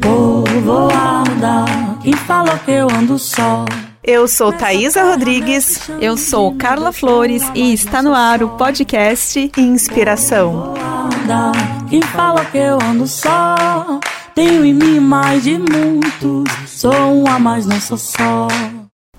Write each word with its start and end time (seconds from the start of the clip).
Povoada, 0.00 1.64
quem 2.02 2.12
falou 2.12 2.58
que 2.64 2.70
eu 2.70 2.88
ando 2.90 3.18
só? 3.18 3.64
Eu 4.02 4.26
sou 4.26 4.52
Thaisa 4.52 5.04
Rodrigues. 5.04 5.88
Eu 6.00 6.16
sou 6.16 6.54
Carla 6.56 6.92
Flores 6.92 7.42
e 7.54 7.72
está 7.72 8.02
no 8.02 8.14
ar 8.14 8.42
o 8.42 8.48
podcast 8.50 9.50
Inspiração. 9.56 10.74
Quem 11.88 12.00
falou 12.02 12.44
que 12.46 12.58
eu 12.58 12.78
ando 12.82 13.06
só? 13.06 14.00
Tenho 14.34 14.64
em 14.64 14.72
mim 14.72 15.00
mais 15.00 15.44
de 15.44 15.58
muitos, 15.58 16.50
sou 16.66 16.94
um 16.94 17.26
a 17.26 17.38
mais, 17.38 17.66
não 17.66 17.80
sou 17.80 17.98
só. 17.98 18.48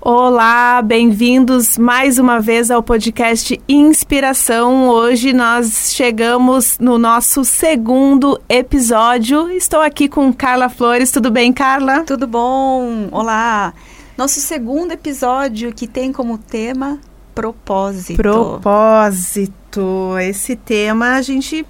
Olá, 0.04 0.82
bem-vindos 0.82 1.78
mais 1.78 2.18
uma 2.18 2.40
vez 2.40 2.72
ao 2.72 2.82
podcast 2.82 3.62
Inspiração. 3.68 4.88
Hoje 4.88 5.32
nós 5.32 5.94
chegamos 5.94 6.76
no 6.80 6.98
nosso 6.98 7.44
segundo 7.44 8.36
episódio. 8.48 9.48
Estou 9.48 9.80
aqui 9.80 10.08
com 10.08 10.32
Carla 10.32 10.68
Flores. 10.68 11.12
Tudo 11.12 11.30
bem, 11.30 11.52
Carla? 11.52 12.00
Tudo 12.00 12.26
bom? 12.26 13.06
Olá. 13.12 13.72
Nosso 14.18 14.40
segundo 14.40 14.90
episódio 14.90 15.72
que 15.72 15.86
tem 15.86 16.12
como 16.12 16.36
tema 16.36 16.98
propósito. 17.32 18.16
Propósito. 18.16 20.18
Esse 20.20 20.56
tema 20.56 21.14
a 21.14 21.22
gente 21.22 21.64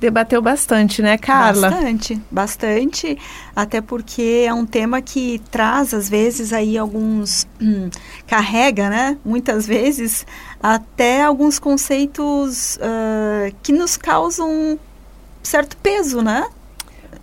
debateu 0.00 0.40
bastante, 0.42 1.02
né, 1.02 1.16
Carla? 1.18 1.70
Bastante, 1.70 2.22
bastante, 2.30 3.18
até 3.54 3.80
porque 3.80 4.44
é 4.46 4.52
um 4.52 4.66
tema 4.66 5.00
que 5.00 5.40
traz 5.50 5.94
às 5.94 6.08
vezes 6.08 6.52
aí 6.52 6.76
alguns 6.76 7.46
hum, 7.60 7.90
carrega, 8.26 8.88
né? 8.88 9.18
Muitas 9.24 9.66
vezes 9.66 10.26
até 10.62 11.22
alguns 11.22 11.58
conceitos 11.58 12.76
uh, 12.76 13.54
que 13.62 13.72
nos 13.72 13.96
causam 13.96 14.78
certo 15.42 15.76
peso, 15.76 16.22
né? 16.22 16.46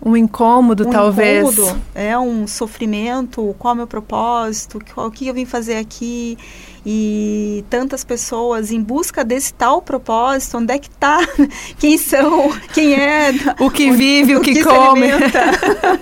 Um 0.06 0.18
incômodo, 0.18 0.88
um 0.88 0.92
talvez. 0.92 1.54
Incômodo, 1.54 1.82
é 1.96 2.18
um 2.18 2.46
sofrimento. 2.46 3.56
Qual 3.58 3.72
é 3.72 3.74
o 3.74 3.78
meu 3.78 3.88
propósito? 3.88 4.80
O 4.98 5.12
que 5.12 5.28
eu 5.28 5.34
vim 5.34 5.46
fazer 5.46 5.78
aqui? 5.78 6.38
e 6.86 7.64
tantas 7.70 8.04
pessoas 8.04 8.72
em 8.72 8.82
busca 8.82 9.24
desse 9.24 9.54
tal 9.54 9.82
propósito, 9.82 10.58
onde 10.58 10.74
é 10.74 10.80
que 10.80 10.90
está, 10.90 11.20
quem 11.80 11.98
são, 11.98 12.52
quem 12.74 12.94
é, 12.94 13.32
o 13.60 13.70
que 13.70 13.92
vive, 13.92 14.36
o, 14.36 14.40
o 14.40 14.42
que, 14.42 14.54
que 14.54 14.64
come. 14.64 15.08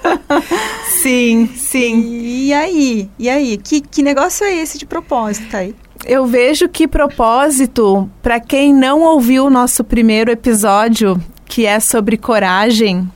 sim, 1.01 1.49
sim. 1.55 2.01
E, 2.01 2.47
e, 2.47 2.53
aí, 2.53 3.09
e 3.19 3.29
aí, 3.29 3.57
que, 3.57 3.81
que 3.81 4.01
negócio 4.01 4.45
é 4.45 4.55
esse 4.55 4.77
de 4.77 4.85
propósito, 4.85 5.55
aí? 5.55 5.75
Eu 6.03 6.25
vejo 6.25 6.67
que 6.67 6.87
propósito, 6.87 8.09
para 8.23 8.39
quem 8.39 8.73
não 8.73 9.01
ouviu 9.01 9.45
o 9.45 9.49
nosso 9.51 9.83
primeiro 9.83 10.31
episódio, 10.31 11.21
que 11.45 11.67
é 11.67 11.79
sobre 11.79 12.17
coragem, 12.17 13.07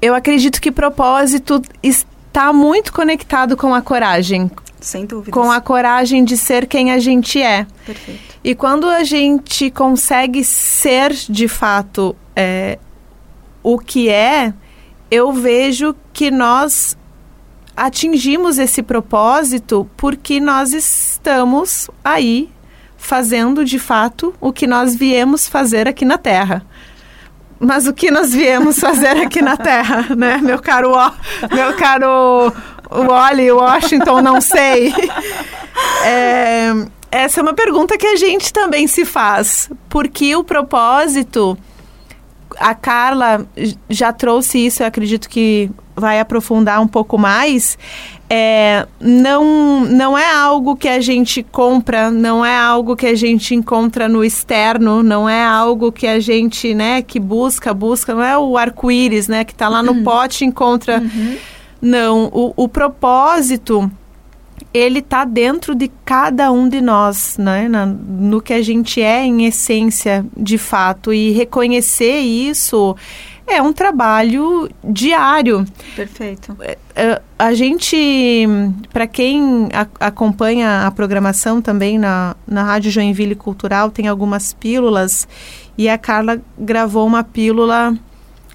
eu 0.00 0.14
acredito 0.14 0.60
que 0.60 0.70
propósito 0.70 1.62
está 1.82 2.52
muito 2.52 2.92
conectado 2.92 3.56
com 3.56 3.74
a 3.74 3.82
coragem, 3.82 4.50
sem 4.80 5.06
dúvida. 5.06 5.32
Com 5.32 5.50
a 5.50 5.60
coragem 5.60 6.24
de 6.24 6.36
ser 6.36 6.66
quem 6.66 6.92
a 6.92 6.98
gente 6.98 7.40
é. 7.42 7.66
Perfeito. 7.84 8.20
E 8.44 8.54
quando 8.54 8.88
a 8.88 9.02
gente 9.02 9.70
consegue 9.70 10.44
ser 10.44 11.12
de 11.12 11.48
fato 11.48 12.14
é, 12.36 12.78
o 13.62 13.78
que 13.78 14.08
é, 14.08 14.54
eu 15.10 15.32
vejo 15.32 15.94
que 16.12 16.30
nós 16.30 16.96
atingimos 17.76 18.58
esse 18.58 18.82
propósito 18.82 19.88
porque 19.96 20.40
nós 20.40 20.72
estamos 20.72 21.90
aí 22.04 22.50
fazendo 22.96 23.64
de 23.64 23.78
fato 23.78 24.34
o 24.40 24.52
que 24.52 24.66
nós 24.66 24.94
viemos 24.94 25.48
fazer 25.48 25.86
aqui 25.86 26.04
na 26.04 26.18
Terra. 26.18 26.64
Mas 27.60 27.86
o 27.86 27.92
que 27.92 28.10
nós 28.10 28.32
viemos 28.32 28.78
fazer 28.78 29.16
aqui 29.20 29.42
na 29.42 29.56
Terra, 29.56 30.14
né, 30.16 30.38
meu 30.38 30.60
caro, 30.60 30.92
meu 31.52 31.74
caro 31.74 32.52
Wally, 32.90 33.50
Washington, 33.50 34.22
não 34.22 34.40
sei. 34.40 34.92
É, 36.04 36.72
essa 37.10 37.40
é 37.40 37.42
uma 37.42 37.54
pergunta 37.54 37.96
que 37.96 38.06
a 38.06 38.16
gente 38.16 38.52
também 38.52 38.86
se 38.86 39.04
faz. 39.04 39.70
Porque 39.88 40.34
o 40.36 40.44
propósito, 40.44 41.58
a 42.58 42.74
Carla 42.74 43.46
já 43.88 44.12
trouxe 44.12 44.66
isso, 44.66 44.82
eu 44.82 44.86
acredito 44.86 45.28
que 45.28 45.70
vai 45.98 46.20
aprofundar 46.20 46.80
um 46.80 46.86
pouco 46.86 47.18
mais. 47.18 47.78
É, 48.30 48.86
não, 49.00 49.80
não 49.80 50.16
é 50.16 50.30
algo 50.30 50.76
que 50.76 50.88
a 50.88 51.00
gente 51.00 51.42
compra, 51.42 52.10
não 52.10 52.44
é 52.44 52.58
algo 52.58 52.94
que 52.94 53.06
a 53.06 53.14
gente 53.14 53.54
encontra 53.54 54.08
no 54.08 54.22
externo, 54.22 55.02
não 55.02 55.28
é 55.28 55.44
algo 55.44 55.90
que 55.90 56.06
a 56.06 56.20
gente, 56.20 56.74
né, 56.74 57.00
que 57.00 57.18
busca, 57.18 57.72
busca, 57.72 58.14
não 58.14 58.22
é 58.22 58.36
o 58.36 58.58
arco-íris, 58.58 59.28
né, 59.28 59.44
que 59.44 59.52
está 59.52 59.68
lá 59.68 59.82
no 59.82 59.92
uhum. 59.92 60.04
pote 60.04 60.44
e 60.44 60.46
encontra... 60.46 60.98
Uhum 60.98 61.36
não, 61.80 62.26
o, 62.32 62.52
o 62.56 62.68
propósito 62.68 63.90
ele 64.74 64.98
está 64.98 65.24
dentro 65.24 65.74
de 65.74 65.90
cada 66.04 66.50
um 66.52 66.68
de 66.68 66.80
nós, 66.80 67.38
né? 67.38 67.68
Na, 67.68 67.86
no 67.86 68.40
que 68.40 68.52
a 68.52 68.60
gente 68.60 69.00
é 69.00 69.24
em 69.24 69.46
essência, 69.46 70.26
de 70.36 70.58
fato, 70.58 71.12
e 71.12 71.30
reconhecer 71.30 72.18
isso 72.18 72.94
é 73.48 73.62
um 73.62 73.72
trabalho 73.72 74.68
diário. 74.84 75.64
Perfeito. 75.96 76.56
É, 76.60 76.78
é, 76.94 77.22
a 77.38 77.54
gente, 77.54 78.46
para 78.92 79.06
quem 79.06 79.68
a, 79.72 79.86
acompanha 80.06 80.86
a 80.86 80.90
programação 80.90 81.60
também 81.60 81.98
na, 81.98 82.36
na 82.46 82.62
Rádio 82.62 82.90
Joinville 82.90 83.34
Cultural, 83.34 83.90
tem 83.90 84.06
algumas 84.06 84.52
pílulas 84.52 85.26
e 85.76 85.88
a 85.88 85.96
Carla 85.96 86.40
gravou 86.58 87.06
uma 87.06 87.22
pílula 87.22 87.96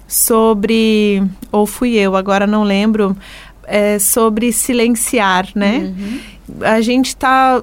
sobre, 0.06 1.22
ou 1.50 1.66
fui 1.66 1.94
eu, 1.94 2.14
agora 2.14 2.46
não 2.46 2.62
lembro, 2.62 3.16
é, 3.64 3.98
sobre 3.98 4.52
silenciar, 4.52 5.48
né? 5.54 5.78
Uhum. 5.78 6.20
A 6.60 6.80
gente 6.80 7.08
está 7.08 7.62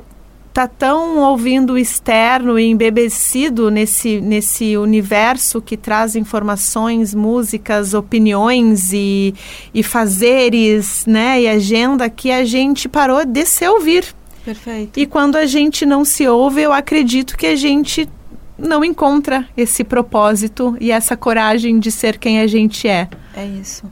tá 0.54 0.68
tão 0.68 1.20
ouvindo 1.20 1.74
o 1.74 1.78
externo 1.78 2.60
e 2.60 2.66
embebecido 2.66 3.72
nesse, 3.72 4.20
nesse 4.20 4.76
universo 4.76 5.62
que 5.62 5.78
traz 5.78 6.16
informações, 6.16 7.16
músicas, 7.16 7.94
opiniões 7.94 8.92
e, 8.92 9.34
e 9.74 9.82
fazeres, 9.82 11.06
né? 11.06 11.42
E 11.42 11.48
agenda 11.48 12.10
que 12.10 12.32
a 12.32 12.44
gente 12.44 12.90
parou 12.90 13.26
de 13.26 13.46
se 13.46 13.68
ouvir. 13.68 14.14
Perfeito. 14.44 15.00
E 15.00 15.06
quando 15.06 15.36
a 15.36 15.46
gente 15.46 15.86
não 15.86 16.04
se 16.04 16.28
ouve, 16.28 16.62
eu 16.62 16.74
acredito 16.74 17.38
que 17.38 17.46
a 17.46 17.56
gente 17.56 18.10
não 18.58 18.84
encontra 18.84 19.48
esse 19.56 19.84
propósito 19.84 20.76
e 20.80 20.92
essa 20.92 21.16
coragem 21.16 21.80
de 21.80 21.92
ser 21.92 22.18
quem 22.18 22.40
a 22.40 22.48
gente 22.48 22.88
é. 22.88 23.08
É 23.36 23.46
isso. 23.46 23.84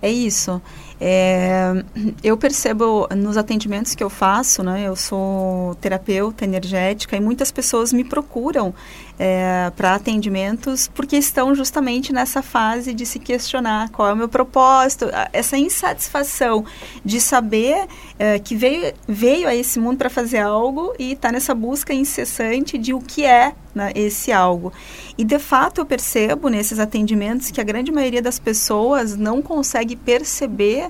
É 0.00 0.10
isso. 0.10 0.62
É, 1.00 1.84
eu 2.24 2.36
percebo 2.36 3.08
nos 3.14 3.36
atendimentos 3.36 3.94
que 3.94 4.02
eu 4.02 4.10
faço, 4.10 4.62
né? 4.62 4.84
Eu 4.86 4.96
sou 4.96 5.74
terapeuta 5.76 6.44
energética 6.44 7.16
e 7.16 7.20
muitas 7.20 7.52
pessoas 7.52 7.92
me 7.92 8.04
procuram 8.04 8.74
é, 9.18 9.70
para 9.76 9.94
atendimentos 9.94 10.88
porque 10.88 11.16
estão 11.16 11.54
justamente 11.54 12.12
nessa 12.12 12.42
fase 12.42 12.94
de 12.94 13.04
se 13.04 13.18
questionar 13.18 13.90
qual 13.90 14.08
é 14.08 14.12
o 14.12 14.16
meu 14.16 14.28
propósito, 14.28 15.06
essa 15.32 15.58
insatisfação 15.58 16.64
de 17.04 17.20
saber 17.20 17.86
é, 18.18 18.38
que 18.38 18.54
veio, 18.54 18.92
veio 19.06 19.48
a 19.48 19.54
esse 19.54 19.80
mundo 19.80 19.98
para 19.98 20.08
fazer 20.08 20.38
algo 20.38 20.94
e 20.98 21.12
está 21.12 21.32
nessa 21.32 21.54
busca 21.54 21.92
incessante 21.92 22.78
de 22.78 22.94
o 22.94 23.00
que 23.00 23.24
é 23.24 23.54
né, 23.74 23.92
esse 23.94 24.30
algo. 24.32 24.72
E 25.16 25.24
de 25.24 25.38
fato 25.38 25.80
eu 25.80 25.86
percebo 25.86 26.48
nesses 26.48 26.78
atendimentos 26.78 27.50
que 27.50 27.60
a 27.60 27.64
grande 27.64 27.90
maioria 27.90 28.22
das 28.22 28.38
pessoas 28.38 29.16
não 29.16 29.42
consegue 29.42 29.96
perceber 29.96 30.88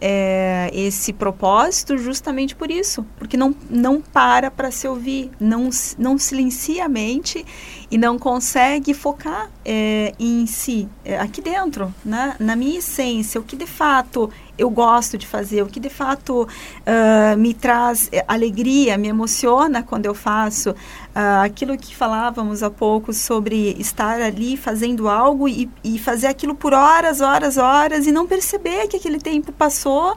é, 0.00 0.70
esse 0.72 1.12
propósito 1.12 1.98
justamente 1.98 2.54
por 2.54 2.70
isso, 2.70 3.04
porque 3.16 3.36
não, 3.36 3.54
não 3.68 4.00
para 4.00 4.50
para 4.50 4.70
se 4.70 4.86
ouvir, 4.86 5.30
não, 5.40 5.70
não 5.98 6.18
silencia 6.18 6.84
a 6.84 6.88
mente 6.88 7.44
e 7.90 7.98
não 7.98 8.18
consegue 8.18 8.94
focar 8.94 9.50
é, 9.64 10.14
em 10.18 10.46
si, 10.46 10.88
é, 11.04 11.18
aqui 11.18 11.40
dentro, 11.40 11.92
né? 12.04 12.36
na 12.38 12.54
minha 12.54 12.78
essência, 12.78 13.40
o 13.40 13.44
que 13.44 13.56
de 13.56 13.66
fato 13.66 14.30
eu 14.58 14.68
gosto 14.68 15.16
de 15.16 15.26
fazer, 15.26 15.62
o 15.62 15.66
que 15.66 15.78
de 15.78 15.88
fato 15.88 16.42
uh, 16.42 17.38
me 17.38 17.54
traz 17.54 18.10
alegria, 18.26 18.98
me 18.98 19.08
emociona 19.08 19.82
quando 19.82 20.06
eu 20.06 20.14
faço. 20.14 20.70
Uh, 20.70 21.42
aquilo 21.44 21.76
que 21.78 21.94
falávamos 21.94 22.62
há 22.62 22.70
pouco 22.70 23.12
sobre 23.12 23.74
estar 23.78 24.20
ali 24.20 24.56
fazendo 24.56 25.08
algo 25.08 25.48
e, 25.48 25.70
e 25.82 25.98
fazer 25.98 26.26
aquilo 26.26 26.54
por 26.54 26.74
horas, 26.74 27.20
horas, 27.20 27.56
horas 27.56 28.06
e 28.06 28.12
não 28.12 28.26
perceber 28.26 28.88
que 28.88 28.96
aquele 28.96 29.18
tempo 29.18 29.52
passou. 29.52 30.16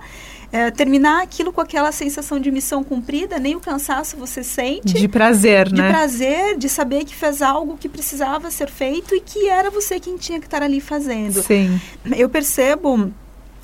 É, 0.53 0.69
terminar 0.69 1.23
aquilo 1.23 1.53
com 1.53 1.61
aquela 1.61 1.93
sensação 1.93 2.37
de 2.37 2.51
missão 2.51 2.83
cumprida, 2.83 3.39
nem 3.39 3.55
o 3.55 3.61
cansaço 3.61 4.17
você 4.17 4.43
sente. 4.43 4.95
De 4.95 5.07
prazer, 5.07 5.71
né? 5.71 5.87
De 5.87 5.93
prazer, 5.93 6.57
de 6.57 6.67
saber 6.67 7.05
que 7.05 7.15
fez 7.15 7.41
algo 7.41 7.77
que 7.77 7.87
precisava 7.87 8.51
ser 8.51 8.69
feito 8.69 9.15
e 9.15 9.21
que 9.21 9.47
era 9.47 9.71
você 9.71 9.97
quem 9.97 10.17
tinha 10.17 10.41
que 10.41 10.47
estar 10.47 10.61
ali 10.61 10.81
fazendo. 10.81 11.41
Sim. 11.41 11.79
Eu 12.17 12.27
percebo 12.27 13.13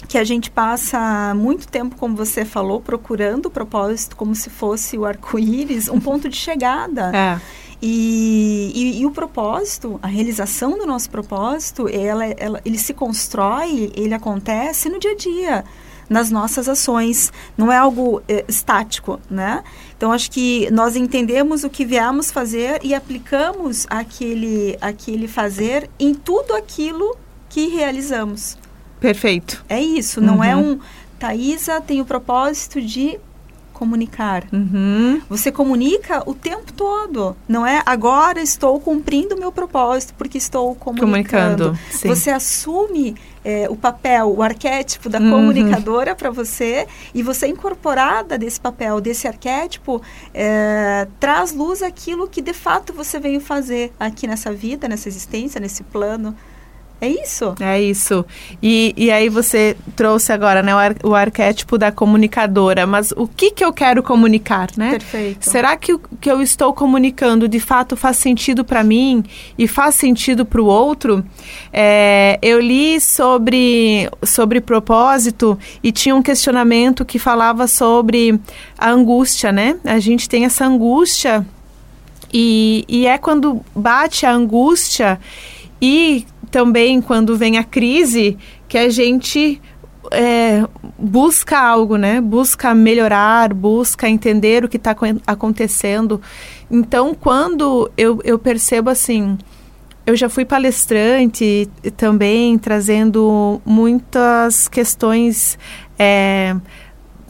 que 0.08 0.18
a 0.18 0.24
gente 0.24 0.52
passa 0.52 1.34
muito 1.36 1.68
tempo, 1.68 1.96
como 1.96 2.16
você 2.16 2.46
falou, 2.46 2.80
procurando 2.80 3.48
o 3.48 3.50
propósito 3.50 4.16
como 4.16 4.36
se 4.36 4.50
fosse 4.50 4.98
o 4.98 5.06
arco-íris, 5.06 5.90
um 5.90 6.00
ponto 6.00 6.30
de 6.30 6.36
chegada. 6.36 7.12
É. 7.16 7.42
E, 7.82 8.72
e, 8.74 9.02
e, 9.02 9.06
o 9.06 9.12
propósito, 9.12 10.00
a 10.02 10.08
realização 10.08 10.78
do 10.78 10.86
nosso 10.86 11.10
propósito, 11.10 11.88
ela, 11.88 12.26
ela, 12.26 12.62
ele 12.66 12.78
se 12.78 12.94
constrói, 12.94 13.92
ele 13.96 14.14
acontece 14.16 14.90
no 14.90 15.00
dia 15.00 15.12
a 15.12 15.16
dia, 15.16 15.66
nas 16.10 16.32
nossas 16.32 16.68
ações. 16.68 17.32
Não 17.56 17.72
é 17.72 17.78
algo 17.78 18.22
é, 18.28 18.44
estático, 18.48 19.20
né? 19.30 19.64
Então, 19.96 20.12
acho 20.12 20.32
que 20.32 20.70
nós 20.72 20.96
entendemos 20.96 21.64
o 21.64 21.70
que 21.70 21.86
viemos 21.86 22.32
fazer 22.32 22.80
e 22.84 22.96
aplicamos 22.96 23.86
aquele, 23.90 24.76
aquele 24.82 25.28
fazer 25.28 25.88
em 26.00 26.16
tudo 26.16 26.56
aquilo 26.56 27.16
que 27.48 27.68
realizamos. 27.68 28.58
Perfeito. 29.00 29.64
É 29.70 29.82
isso, 29.82 30.22
não 30.22 30.44
é 30.44 30.56
uhum. 30.56 30.62
é 30.62 30.66
um... 30.74 30.80
Thaisa 31.20 31.82
tem 31.82 32.00
o 32.00 32.06
propósito 32.06 32.80
de 32.80 33.20
comunicar. 33.78 34.44
Uhum. 34.52 35.22
Você 35.30 35.52
comunica 35.52 36.24
o 36.28 36.34
tempo 36.34 36.74
todo. 36.74 37.38
Não 37.48 37.66
é 37.66 37.84
agora 37.86 38.42
estou 38.42 38.80
cumprindo 38.80 39.36
o 39.36 39.40
meu 39.40 39.52
propósito 39.52 40.16
porque 40.18 40.40
estou 40.40 40.74
comunicando. 40.74 41.66
comunicando 41.66 41.80
você 42.04 42.32
assume 42.32 43.16
é, 43.46 43.70
o 43.70 43.76
papel, 43.76 44.34
o 44.36 44.42
arquétipo 44.42 45.08
da 45.10 45.20
uhum. 45.20 45.30
comunicadora 45.30 46.16
para 46.16 46.32
você 46.32 46.88
e 47.14 47.22
você 47.22 47.46
incorporada 47.46 48.36
desse 48.36 48.60
papel, 48.60 49.00
desse 49.00 49.28
arquétipo, 49.28 50.02
é, 50.34 51.08
traz 51.20 51.54
luz 51.54 51.84
aquilo 51.84 52.28
que 52.28 52.42
de 52.42 52.54
fato 52.54 52.92
você 52.94 53.20
veio 53.20 53.40
fazer 53.40 53.94
aqui 54.00 54.26
nessa 54.26 54.52
vida, 54.52 54.88
nessa 54.88 55.08
existência, 55.08 55.62
nesse 55.62 55.84
plano. 55.84 56.36
É 57.00 57.08
isso? 57.08 57.54
É 57.60 57.80
isso. 57.80 58.26
E, 58.62 58.94
e 58.98 59.12
aí 59.12 59.30
você 59.30 59.78
trouxe 59.96 60.32
agora 60.34 60.64
né, 60.64 60.74
o, 60.74 60.78
ar, 60.78 60.96
o 61.04 61.14
arquétipo 61.14 61.78
da 61.78 61.92
comunicadora, 61.92 62.88
mas 62.88 63.14
o 63.16 63.28
que, 63.28 63.52
que 63.52 63.64
eu 63.64 63.72
quero 63.72 64.02
comunicar, 64.02 64.70
né? 64.76 64.92
Perfeito. 64.92 65.48
Será 65.48 65.78
que 65.78 65.94
o 65.94 66.00
que 66.20 66.30
eu 66.30 66.42
estou 66.42 66.74
comunicando 66.74 67.48
de 67.48 67.60
fato 67.60 67.96
faz 67.96 68.18
sentido 68.18 68.66
para 68.66 68.84
mim 68.84 69.24
e 69.58 69.68
faz 69.68 69.94
sentido 69.94 70.44
para 70.44 70.60
o 70.60 70.66
outro? 70.66 71.24
É, 71.72 72.40
eu 72.42 72.60
li 72.60 73.00
sobre, 73.00 74.10
sobre 74.24 74.60
propósito 74.60 75.58
e 75.84 75.92
tinha 75.92 76.16
um 76.16 76.22
questionamento 76.24 77.06
que 77.06 77.20
falava 77.20 77.68
sobre 77.68 78.40
a 78.76 78.90
angústia, 78.90 79.52
né? 79.52 79.78
A 79.84 80.00
gente 80.00 80.28
tem 80.28 80.46
essa 80.46 80.66
angústia 80.66 81.46
e, 82.34 82.84
e 82.88 83.06
é 83.06 83.18
quando 83.20 83.62
bate 83.76 84.26
a 84.26 84.32
angústia 84.32 85.20
e 85.82 86.26
também 86.50 87.02
quando 87.02 87.36
vem 87.38 87.58
a 87.58 87.64
crise 87.64 88.38
que 88.68 88.78
a 88.78 88.90
gente 88.90 89.62
é, 90.12 90.66
busca 90.98 91.60
algo, 91.60 91.98
né? 91.98 92.22
Busca 92.22 92.74
melhorar, 92.74 93.54
busca 93.54 94.10
entender 94.10 94.64
o 94.64 94.70
que 94.70 94.78
está 94.78 94.96
acontecendo. 95.26 96.22
Então, 96.70 97.14
quando 97.14 97.92
eu, 97.98 98.20
eu 98.24 98.40
percebo 98.40 98.90
assim, 98.90 99.38
eu 100.06 100.16
já 100.16 100.30
fui 100.30 100.46
palestrante 100.46 101.70
também, 101.98 102.58
trazendo 102.58 103.62
muitas 103.66 104.68
questões 104.68 105.60
é, 106.00 106.56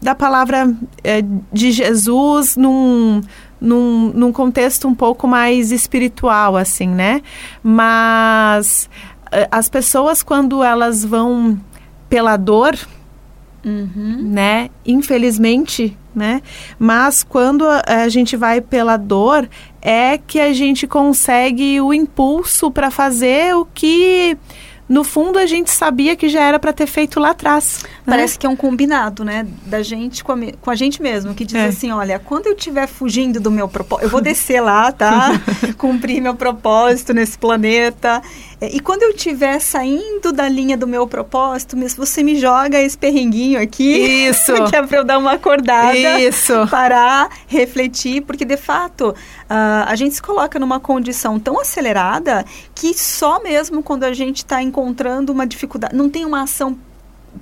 da 0.02 0.14
palavra 0.14 0.74
é, 1.04 1.24
de 1.52 1.72
Jesus 1.72 2.56
num 2.56 3.22
num, 3.60 4.12
num 4.14 4.32
contexto 4.32 4.88
um 4.88 4.94
pouco 4.94 5.28
mais 5.28 5.72
espiritual, 5.72 6.56
assim, 6.56 6.88
né? 6.88 7.22
Mas 7.64 8.90
eh, 9.32 9.48
as 9.52 9.68
pessoas, 9.68 10.22
quando 10.22 10.64
elas 10.64 11.04
vão 11.04 11.60
pela 12.08 12.38
dor, 12.38 12.78
uhum. 13.66 14.20
né? 14.22 14.70
Infelizmente, 14.86 15.98
né? 16.14 16.42
Mas 16.78 17.24
quando 17.24 17.66
a 17.66 18.08
gente 18.10 18.38
vai 18.38 18.62
pela 18.62 18.98
dor, 18.98 19.50
é 19.82 20.18
que 20.18 20.40
a 20.40 20.54
gente 20.54 20.88
consegue 20.88 21.80
o 21.82 21.94
impulso 21.94 22.72
para 22.72 22.92
fazer 22.92 23.56
o 23.56 23.66
que 23.66 24.38
no 24.88 25.04
fundo 25.04 25.38
a 25.38 25.46
gente 25.46 25.70
sabia 25.70 26.16
que 26.16 26.30
já 26.30 26.42
era 26.42 26.58
para 26.60 26.72
ter 26.72 26.88
feito 26.88 27.20
lá 27.20 27.32
atrás. 27.32 27.84
Né? 27.84 27.90
Parece 28.06 28.40
que 28.40 28.46
é 28.46 28.50
um 28.50 28.56
combinado, 28.56 29.24
né, 29.24 29.46
da 29.66 29.82
gente 29.84 30.24
com 30.24 30.32
a, 30.32 30.38
com 30.62 30.72
a 30.72 30.76
gente 30.76 31.02
mesmo, 31.02 31.34
que 31.34 31.44
diz 31.44 31.56
é. 31.56 31.66
assim, 31.68 31.92
olha, 31.92 32.20
quando 32.20 32.48
eu 32.48 32.54
estiver 32.54 32.88
fugindo 32.88 33.40
do 33.40 33.52
meu 33.52 33.68
propósito, 33.68 34.06
eu 34.06 34.10
vou 34.10 34.22
descer 34.22 34.62
lá, 34.62 34.92
tá? 34.92 35.32
Cumprir 35.78 36.22
meu 36.22 36.36
propósito 36.36 37.14
nesse 37.14 37.38
planeta. 37.38 38.22
É, 38.60 38.76
e 38.76 38.80
quando 38.80 39.04
eu 39.04 39.12
estiver 39.12 39.60
saindo 39.60 40.32
da 40.32 40.50
linha 40.50 40.76
do 40.76 40.88
meu 40.88 41.08
propósito, 41.08 41.78
você 41.96 42.24
me 42.24 42.40
joga 42.40 42.82
esse 42.82 42.98
perrenguinho 42.98 43.62
aqui. 43.62 44.28
Isso. 44.28 44.52
que 44.66 44.76
é 44.76 44.82
para 44.82 44.98
eu 44.98 45.04
dar 45.04 45.20
uma 45.20 45.34
acordada. 45.34 46.20
Isso. 46.20 46.54
Parar, 46.70 47.30
refletir, 47.48 48.22
porque 48.22 48.44
de 48.44 48.58
fato 48.58 49.10
uh, 49.10 49.86
a 49.86 49.96
gente 49.96 50.16
se 50.16 50.22
coloca 50.22 50.58
numa 50.58 50.80
condição 50.80 51.40
tão 51.40 51.60
acelerada 51.60 52.44
que 52.74 52.94
só 52.94 53.42
mesmo 53.42 53.84
quando 53.84 54.04
a 54.04 54.14
gente 54.14 54.38
está 54.38 54.62
encontrando 54.62 55.32
uma 55.32 55.46
dificuldade, 55.46 55.96
não 55.96 56.10
tem 56.10 56.26
uma 56.26 56.42
ação 56.42 56.78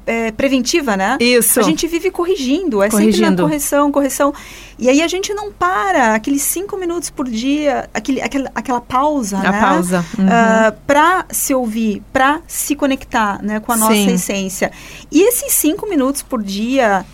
é, 0.06 0.32
preventiva, 0.32 0.96
né? 0.96 1.18
Isso. 1.20 1.60
A 1.60 1.64
gente 1.64 1.88
vive 1.88 2.12
corrigindo, 2.12 2.82
é 2.84 2.90
corrigindo. 2.90 3.18
sempre 3.18 3.36
na 3.36 3.44
correção, 3.44 3.92
correção. 3.92 4.34
E 4.78 4.90
aí 4.90 5.02
a 5.02 5.08
gente 5.08 5.34
não 5.34 5.52
para 5.52 6.16
aqueles 6.16 6.42
cinco 6.42 6.78
minutos 6.78 7.10
por 7.10 7.28
dia, 7.28 7.90
aquele, 7.94 8.22
aquela, 8.22 8.52
aquela 8.54 8.82
pausa, 8.82 9.38
a 9.38 9.52
né? 9.52 9.60
pausa. 9.60 10.06
Uhum. 10.18 10.26
Uh, 10.26 10.30
ah, 10.30 10.74
para 10.86 11.26
se 11.32 11.54
ouvir, 11.54 12.04
para 12.12 12.42
se 12.48 12.76
conectar 12.76 13.42
né, 13.42 13.60
com 13.60 13.72
a 13.72 13.78
nossa 13.78 13.94
Sim. 13.94 14.14
essência. 14.14 14.72
E 15.12 15.22
esses 15.22 15.54
cinco 15.54 15.88
minutos 15.88 16.22
por 16.22 16.44
dia 16.44 17.06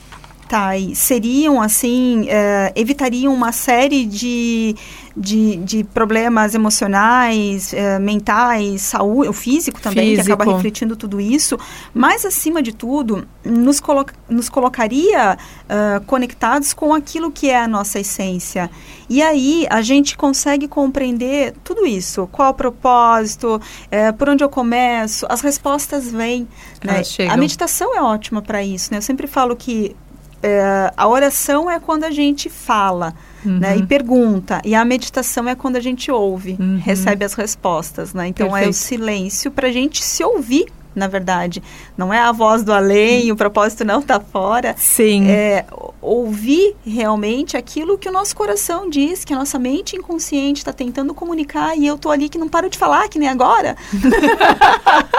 mentais 0.52 0.98
seriam, 0.98 1.62
assim, 1.62 2.26
é, 2.28 2.74
evitariam 2.76 3.34
uma 3.34 3.52
série 3.52 4.06
de, 4.06 4.76
de, 5.16 5.58
de 5.58 5.84
problemas 5.84 6.56
emocionais, 6.56 7.74
é, 7.74 8.00
mentais, 8.00 8.82
saúde, 8.82 9.30
o 9.30 9.34
físico 9.34 9.82
também, 9.82 10.12
físico. 10.12 10.26
que 10.26 10.32
acaba 10.32 10.56
refletindo 10.56 10.96
tudo 10.96 11.20
isso, 11.20 11.58
mas, 11.94 12.26
acima 12.26 12.62
de 12.62 12.74
tudo, 12.74 13.28
nos, 13.44 13.80
colo 13.80 14.06
nos 14.30 14.50
colocaria 14.50 15.38
uh, 15.38 16.06
conectados 16.06 16.74
com 16.74 16.94
aquilo 16.94 17.32
que 17.32 17.50
é 17.50 17.62
a 17.62 17.68
nossa 17.68 18.00
essência. 18.00 18.70
E 19.10 19.22
aí 19.22 19.68
a 19.70 19.82
gente 19.82 20.16
consegue 20.16 20.68
compreender 20.68 21.54
tudo 21.64 21.86
isso. 21.86 22.28
Qual 22.32 22.52
o 22.52 22.54
propósito, 22.54 23.62
é, 23.90 24.12
por 24.12 24.30
onde 24.30 24.44
eu 24.44 24.50
começo, 24.50 25.26
as 25.30 25.42
respostas 25.42 26.10
vêm. 26.10 26.48
Né? 26.84 27.02
A 27.30 27.36
meditação 27.36 27.96
é 27.96 28.02
ótima 28.02 28.42
para 28.42 28.64
isso. 28.64 28.92
Né? 28.92 28.98
Eu 28.98 29.02
sempre 29.02 29.28
falo 29.28 29.56
que 29.56 29.96
é, 30.42 30.94
a 30.96 31.08
oração 31.08 31.70
é 31.70 31.80
quando 31.80 32.06
a 32.06 32.12
gente 32.12 32.50
fala 32.50 33.14
uhum. 33.46 33.60
né, 33.60 33.78
e 33.78 33.86
pergunta, 33.86 34.62
e 34.64 34.76
a 34.76 34.84
meditação 34.84 35.48
é 35.48 35.56
quando 35.56 35.76
a 35.76 35.80
gente 35.80 36.12
ouve, 36.12 36.58
uhum. 36.60 36.78
recebe 36.78 37.26
as 37.26 37.34
respostas. 37.34 38.14
Né? 38.14 38.28
Então 38.28 38.48
Perfeito. 38.48 38.68
é 38.68 38.70
o 38.70 38.74
silêncio 38.74 39.52
para 39.52 39.68
a 39.68 39.72
gente 39.72 40.04
se 40.04 40.24
ouvir 40.24 40.68
na 40.96 41.08
verdade. 41.08 41.64
Não 41.98 42.14
é 42.14 42.20
a 42.20 42.32
voz 42.32 42.64
do 42.64 42.74
além, 42.74 43.32
o 43.32 43.36
propósito 43.36 43.86
não 43.86 44.00
está 44.00 44.20
fora. 44.20 44.76
Sim. 44.78 45.30
É 45.30 45.66
ouvir 46.02 46.76
realmente 46.86 47.56
aquilo 47.56 47.98
que 47.98 48.10
o 48.10 48.12
nosso 48.12 48.36
coração 48.36 48.90
diz, 48.90 49.24
que 49.24 49.34
a 49.34 49.38
nossa 49.38 49.58
mente 49.58 49.96
inconsciente 49.96 50.60
está 50.60 50.74
tentando 50.74 51.14
comunicar 51.14 51.78
e 51.78 51.86
eu 51.86 51.98
tô 51.98 52.10
ali 52.10 52.28
que 52.28 52.38
não 52.38 52.50
paro 52.50 52.70
de 52.70 52.78
falar, 52.78 53.08
que 53.08 53.20
nem 53.20 53.30
agora. 53.30 53.76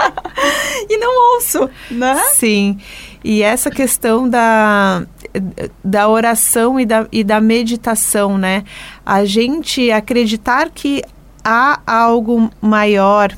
e 0.89 0.97
não 0.97 1.35
ouço, 1.35 1.69
né? 1.89 2.21
Sim. 2.33 2.79
E 3.23 3.41
essa 3.41 3.71
questão 3.71 4.27
da, 4.27 5.05
da 5.83 6.07
oração 6.09 6.79
e 6.79 6.85
da, 6.85 7.07
e 7.11 7.23
da 7.23 7.39
meditação, 7.39 8.37
né? 8.37 8.63
A 9.05 9.23
gente 9.23 9.89
acreditar 9.91 10.69
que 10.69 11.01
há 11.43 11.79
algo 11.85 12.49
maior 12.61 13.31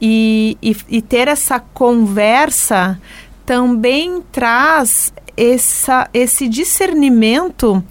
e, 0.00 0.56
e, 0.62 0.76
e 0.88 1.02
ter 1.02 1.28
essa 1.28 1.60
conversa 1.60 3.00
também 3.44 4.22
traz 4.32 5.12
essa, 5.36 6.08
esse 6.12 6.48
discernimento 6.48 7.82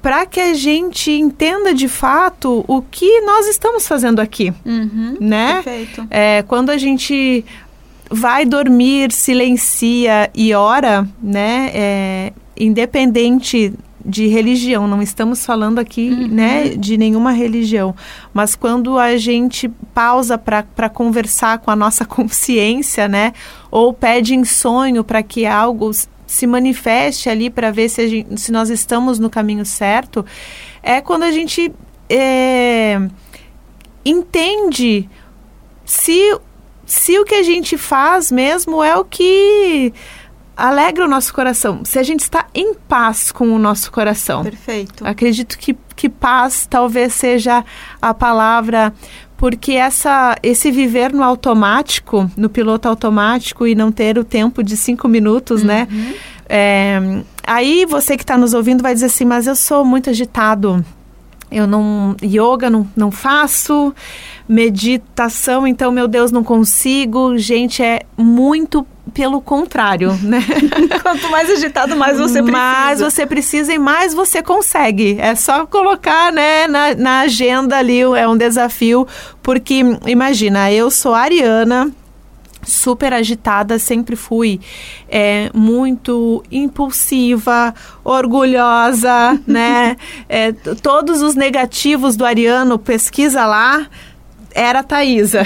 para 0.00 0.26
que 0.26 0.38
a 0.38 0.52
gente 0.52 1.10
entenda 1.10 1.72
de 1.72 1.88
fato 1.88 2.62
o 2.68 2.82
que 2.82 3.22
nós 3.22 3.46
estamos 3.48 3.88
fazendo 3.88 4.20
aqui, 4.20 4.52
uhum, 4.64 5.16
né? 5.18 5.62
Perfeito. 5.62 6.06
É, 6.10 6.42
quando 6.42 6.68
a 6.68 6.76
gente 6.76 7.42
vai 8.14 8.44
dormir, 8.44 9.12
silencia 9.12 10.30
e 10.34 10.54
ora, 10.54 11.06
né? 11.22 11.70
É, 11.74 12.32
independente 12.56 13.74
de 14.04 14.26
religião, 14.26 14.86
não 14.86 15.00
estamos 15.00 15.46
falando 15.46 15.78
aqui 15.78 16.10
uhum. 16.10 16.28
né, 16.28 16.68
de 16.68 16.98
nenhuma 16.98 17.32
religião, 17.32 17.94
mas 18.34 18.54
quando 18.54 18.98
a 18.98 19.16
gente 19.16 19.66
pausa 19.94 20.36
para 20.36 20.90
conversar 20.90 21.58
com 21.58 21.70
a 21.70 21.76
nossa 21.76 22.04
consciência, 22.06 23.08
né, 23.08 23.32
ou 23.70 23.94
pede 23.94 24.34
em 24.34 24.44
sonho 24.44 25.02
para 25.02 25.22
que 25.22 25.46
algo 25.46 25.90
se 26.26 26.46
manifeste 26.46 27.30
ali 27.30 27.48
para 27.48 27.70
ver 27.70 27.88
se, 27.88 28.06
gente, 28.06 28.38
se, 28.38 28.52
nós 28.52 28.68
estamos 28.68 29.18
no 29.18 29.30
caminho 29.30 29.64
certo, 29.64 30.24
é 30.82 31.00
quando 31.00 31.22
a 31.22 31.32
gente 31.32 31.72
é, 32.10 33.00
entende 34.04 35.08
se 35.84 36.38
se 36.86 37.18
o 37.18 37.24
que 37.24 37.34
a 37.34 37.42
gente 37.42 37.76
faz 37.76 38.30
mesmo 38.30 38.82
é 38.82 38.96
o 38.96 39.04
que 39.04 39.92
alegra 40.56 41.04
o 41.04 41.08
nosso 41.08 41.34
coração. 41.34 41.84
Se 41.84 41.98
a 41.98 42.02
gente 42.02 42.20
está 42.20 42.46
em 42.54 42.74
paz 42.74 43.32
com 43.32 43.48
o 43.48 43.58
nosso 43.58 43.90
coração. 43.90 44.44
Perfeito. 44.44 45.06
Acredito 45.06 45.58
que, 45.58 45.76
que 45.96 46.08
paz 46.08 46.66
talvez 46.68 47.14
seja 47.14 47.64
a 48.00 48.14
palavra 48.14 48.92
porque 49.36 49.72
essa, 49.72 50.36
esse 50.42 50.70
viver 50.70 51.12
no 51.12 51.22
automático, 51.22 52.30
no 52.36 52.48
piloto 52.48 52.88
automático 52.88 53.66
e 53.66 53.74
não 53.74 53.90
ter 53.90 54.16
o 54.16 54.24
tempo 54.24 54.62
de 54.62 54.76
cinco 54.76 55.08
minutos, 55.08 55.62
né? 55.62 55.88
uhum. 55.90 55.98
né? 55.98 56.14
É, 56.48 57.22
aí 57.46 57.84
você 57.86 58.16
que 58.16 58.22
está 58.22 58.36
nos 58.36 58.54
ouvindo 58.54 58.82
vai 58.82 58.94
dizer 58.94 59.06
assim, 59.06 59.24
mas 59.24 59.46
eu 59.46 59.56
sou 59.56 59.84
muito 59.84 60.10
agitado. 60.10 60.84
Eu 61.54 61.66
não. 61.66 62.16
Yoga 62.22 62.68
não, 62.68 62.86
não 62.96 63.10
faço, 63.10 63.94
meditação, 64.48 65.66
então, 65.66 65.92
meu 65.92 66.08
Deus, 66.08 66.32
não 66.32 66.42
consigo. 66.42 67.38
Gente, 67.38 67.82
é 67.82 68.00
muito 68.16 68.86
pelo 69.12 69.40
contrário, 69.40 70.12
né? 70.22 70.40
Quanto 71.02 71.30
mais 71.30 71.50
agitado, 71.50 71.96
mais 71.96 72.18
você 72.18 72.42
precisa. 72.42 72.52
Mais 72.52 73.00
você 73.00 73.26
precisa 73.26 73.72
e 73.72 73.78
mais 73.78 74.12
você 74.12 74.42
consegue. 74.42 75.16
É 75.20 75.34
só 75.34 75.66
colocar, 75.66 76.32
né, 76.32 76.66
na, 76.66 76.94
na 76.94 77.20
agenda 77.20 77.78
ali, 77.78 78.00
é 78.00 78.26
um 78.26 78.36
desafio, 78.36 79.06
porque 79.42 79.82
imagina, 80.06 80.72
eu 80.72 80.90
sou 80.90 81.14
ariana, 81.14 81.90
super 82.66 83.12
agitada, 83.12 83.78
sempre 83.78 84.16
fui 84.16 84.60
é, 85.08 85.50
muito 85.54 86.42
impulsiva, 86.50 87.74
orgulhosa, 88.02 89.40
né? 89.46 89.96
É, 90.28 90.52
todos 90.52 91.22
os 91.22 91.34
negativos 91.34 92.16
do 92.16 92.24
Ariano, 92.24 92.78
pesquisa 92.78 93.46
lá, 93.46 93.86
era 94.54 94.80
a 94.80 94.82
Thaisa. 94.82 95.42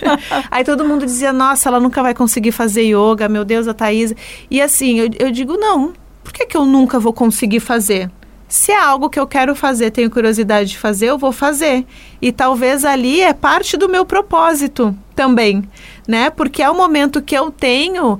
Aí 0.50 0.64
todo 0.64 0.84
mundo 0.84 1.06
dizia, 1.06 1.32
nossa, 1.32 1.68
ela 1.68 1.80
nunca 1.80 2.02
vai 2.02 2.14
conseguir 2.14 2.52
fazer 2.52 2.82
yoga, 2.82 3.28
meu 3.28 3.44
Deus, 3.44 3.66
a 3.66 3.74
Thaisa. 3.74 4.14
E 4.50 4.60
assim, 4.60 4.98
eu, 5.00 5.10
eu 5.18 5.30
digo, 5.30 5.56
não, 5.56 5.92
por 6.22 6.32
que, 6.32 6.46
que 6.46 6.56
eu 6.56 6.64
nunca 6.64 6.98
vou 6.98 7.12
conseguir 7.12 7.60
fazer? 7.60 8.10
Se 8.46 8.72
é 8.72 8.80
algo 8.80 9.08
que 9.08 9.18
eu 9.18 9.28
quero 9.28 9.54
fazer, 9.54 9.92
tenho 9.92 10.10
curiosidade 10.10 10.70
de 10.70 10.78
fazer, 10.78 11.06
eu 11.06 11.16
vou 11.16 11.30
fazer. 11.30 11.86
E 12.20 12.32
talvez 12.32 12.84
ali 12.84 13.20
é 13.20 13.32
parte 13.32 13.76
do 13.76 13.88
meu 13.88 14.04
propósito 14.04 14.94
também, 15.20 15.62
né? 16.08 16.30
Porque 16.30 16.62
é 16.62 16.70
o 16.70 16.74
momento 16.74 17.20
que 17.20 17.36
eu 17.36 17.50
tenho 17.50 18.18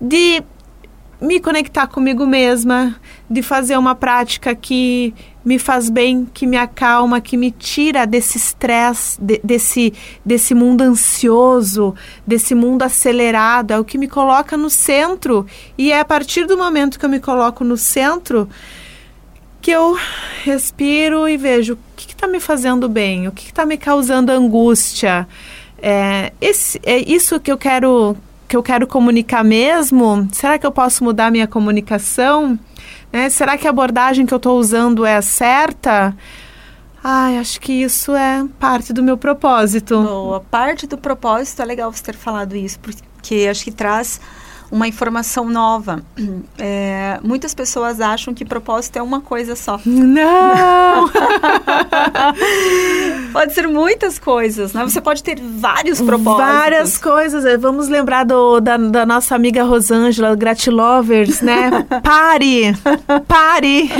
de 0.00 0.42
me 1.20 1.38
conectar 1.38 1.86
comigo 1.86 2.26
mesma, 2.26 2.96
de 3.30 3.40
fazer 3.40 3.78
uma 3.78 3.94
prática 3.94 4.52
que 4.52 5.14
me 5.44 5.60
faz 5.60 5.88
bem, 5.88 6.26
que 6.34 6.48
me 6.48 6.56
acalma, 6.56 7.20
que 7.20 7.36
me 7.36 7.52
tira 7.52 8.04
desse 8.04 8.36
estresse, 8.36 9.16
de, 9.22 9.40
desse, 9.44 9.92
desse 10.26 10.52
mundo 10.52 10.82
ansioso, 10.82 11.94
desse 12.26 12.52
mundo 12.52 12.82
acelerado, 12.82 13.70
é 13.70 13.78
o 13.78 13.84
que 13.84 13.96
me 13.96 14.08
coloca 14.08 14.56
no 14.56 14.68
centro. 14.68 15.46
E 15.78 15.92
é 15.92 16.00
a 16.00 16.04
partir 16.04 16.46
do 16.46 16.58
momento 16.58 16.98
que 16.98 17.04
eu 17.04 17.10
me 17.10 17.20
coloco 17.20 17.62
no 17.62 17.76
centro 17.76 18.48
que 19.62 19.70
eu 19.70 19.96
respiro 20.42 21.28
e 21.28 21.36
vejo 21.36 21.74
o 21.74 21.78
que 21.94 22.10
está 22.12 22.26
me 22.26 22.40
fazendo 22.40 22.88
bem, 22.88 23.28
o 23.28 23.32
que 23.32 23.44
está 23.44 23.64
me 23.64 23.76
causando 23.76 24.32
angústia. 24.32 25.28
É, 25.82 26.32
esse, 26.40 26.80
é 26.84 26.98
isso 26.98 27.40
que 27.40 27.50
eu 27.50 27.58
quero 27.58 28.16
que 28.48 28.56
eu 28.56 28.62
quero 28.64 28.84
comunicar 28.84 29.44
mesmo. 29.44 30.28
Será 30.32 30.58
que 30.58 30.66
eu 30.66 30.72
posso 30.72 31.04
mudar 31.04 31.30
minha 31.30 31.46
comunicação? 31.46 32.58
Né? 33.12 33.30
Será 33.30 33.56
que 33.56 33.64
a 33.64 33.70
abordagem 33.70 34.26
que 34.26 34.34
eu 34.34 34.38
estou 34.38 34.58
usando 34.58 35.06
é 35.06 35.14
a 35.14 35.22
certa? 35.22 36.16
Ai, 37.02 37.38
acho 37.38 37.60
que 37.60 37.72
isso 37.72 38.12
é 38.14 38.44
parte 38.58 38.92
do 38.92 39.04
meu 39.04 39.16
propósito. 39.16 40.02
Boa, 40.02 40.40
parte 40.40 40.86
do 40.86 40.98
propósito 40.98 41.62
é 41.62 41.64
legal 41.64 41.92
você 41.92 42.02
ter 42.02 42.16
falado 42.16 42.56
isso, 42.56 42.80
porque 42.80 43.46
acho 43.48 43.62
que 43.62 43.70
traz 43.70 44.20
uma 44.70 44.88
informação 44.88 45.48
nova. 45.48 46.02
É, 46.62 47.18
muitas 47.22 47.54
pessoas 47.54 48.00
acham 48.00 48.34
que 48.34 48.44
propósito 48.44 48.96
é 48.96 49.02
uma 49.02 49.20
coisa 49.20 49.56
só. 49.56 49.80
Não! 49.84 51.10
pode 53.32 53.54
ser 53.54 53.66
muitas 53.66 54.18
coisas, 54.18 54.74
né? 54.74 54.84
Você 54.84 55.00
pode 55.00 55.22
ter 55.22 55.40
vários 55.40 56.02
propósitos. 56.02 56.46
Várias 56.46 56.98
coisas. 56.98 57.46
É, 57.46 57.56
vamos 57.56 57.88
lembrar 57.88 58.24
do, 58.24 58.60
da, 58.60 58.76
da 58.76 59.06
nossa 59.06 59.34
amiga 59.34 59.64
Rosângela, 59.64 60.36
Gratilovers, 60.36 61.40
né? 61.40 61.70
Pare! 62.04 62.76
Pare! 63.26 63.90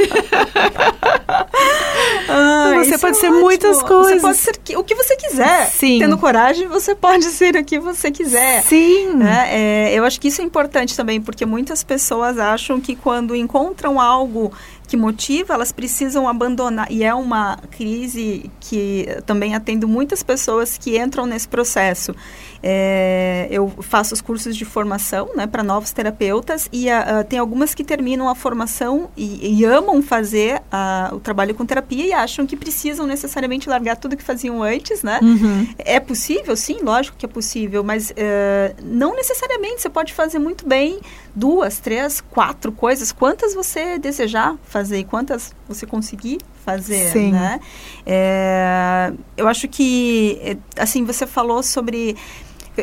Ah, 2.28 2.72
você 2.76 2.98
pode 2.98 3.16
é 3.16 3.20
ser 3.20 3.28
ótimo. 3.28 3.40
muitas 3.40 3.82
coisas. 3.82 4.20
Você 4.20 4.20
pode 4.20 4.38
ser 4.38 4.76
o 4.76 4.84
que 4.84 4.94
você 4.94 5.16
quiser. 5.16 5.66
Sim. 5.66 5.98
Tendo 5.98 6.18
coragem, 6.18 6.68
você 6.68 6.94
pode 6.94 7.24
ser 7.24 7.56
o 7.56 7.64
que 7.64 7.78
você 7.78 8.10
quiser. 8.10 8.62
Sim. 8.62 9.22
É, 9.22 9.92
é, 9.92 9.98
eu 9.98 10.04
acho 10.04 10.20
que 10.20 10.28
isso 10.28 10.42
é 10.42 10.44
importante 10.44 10.59
também, 10.68 11.20
porque 11.20 11.46
muitas 11.46 11.82
pessoas 11.82 12.38
acham 12.38 12.80
que 12.80 12.94
quando 12.96 13.34
encontram 13.34 14.00
algo 14.00 14.52
que 14.90 14.96
motiva, 14.96 15.54
elas 15.54 15.70
precisam 15.70 16.26
abandonar. 16.26 16.90
E 16.90 17.04
é 17.04 17.14
uma 17.14 17.56
crise 17.70 18.50
que 18.58 19.06
também 19.24 19.54
atendo 19.54 19.86
muitas 19.86 20.20
pessoas 20.20 20.76
que 20.76 20.98
entram 20.98 21.26
nesse 21.26 21.46
processo. 21.46 22.12
É, 22.60 23.46
eu 23.52 23.72
faço 23.80 24.12
os 24.12 24.20
cursos 24.20 24.56
de 24.56 24.64
formação 24.64 25.30
né, 25.36 25.46
para 25.46 25.62
novos 25.62 25.92
terapeutas 25.92 26.68
e 26.72 26.88
uh, 26.88 27.24
tem 27.26 27.38
algumas 27.38 27.72
que 27.72 27.84
terminam 27.84 28.28
a 28.28 28.34
formação 28.34 29.08
e, 29.16 29.60
e 29.60 29.64
amam 29.64 30.02
fazer 30.02 30.56
uh, 30.56 31.14
o 31.14 31.20
trabalho 31.20 31.54
com 31.54 31.64
terapia 31.64 32.06
e 32.06 32.12
acham 32.12 32.44
que 32.44 32.56
precisam 32.56 33.06
necessariamente 33.06 33.68
largar 33.68 33.96
tudo 33.96 34.16
que 34.16 34.24
faziam 34.24 34.60
antes, 34.60 35.04
né? 35.04 35.20
Uhum. 35.22 35.68
É 35.78 36.00
possível? 36.00 36.56
Sim, 36.56 36.80
lógico 36.82 37.16
que 37.16 37.24
é 37.24 37.28
possível, 37.28 37.84
mas 37.84 38.10
uh, 38.10 38.74
não 38.82 39.14
necessariamente. 39.14 39.82
Você 39.82 39.88
pode 39.88 40.12
fazer 40.12 40.40
muito 40.40 40.49
bem 40.66 41.00
duas, 41.34 41.78
três, 41.78 42.20
quatro 42.20 42.72
coisas, 42.72 43.12
quantas 43.12 43.54
você 43.54 43.98
desejar 43.98 44.56
fazer 44.64 44.98
e 44.98 45.04
quantas 45.04 45.54
você 45.68 45.86
conseguir 45.86 46.38
fazer, 46.64 47.10
Sim. 47.10 47.32
né? 47.32 47.60
É, 48.06 49.12
eu 49.36 49.48
acho 49.48 49.68
que, 49.68 50.58
assim, 50.76 51.04
você 51.04 51.26
falou 51.26 51.62
sobre 51.62 52.16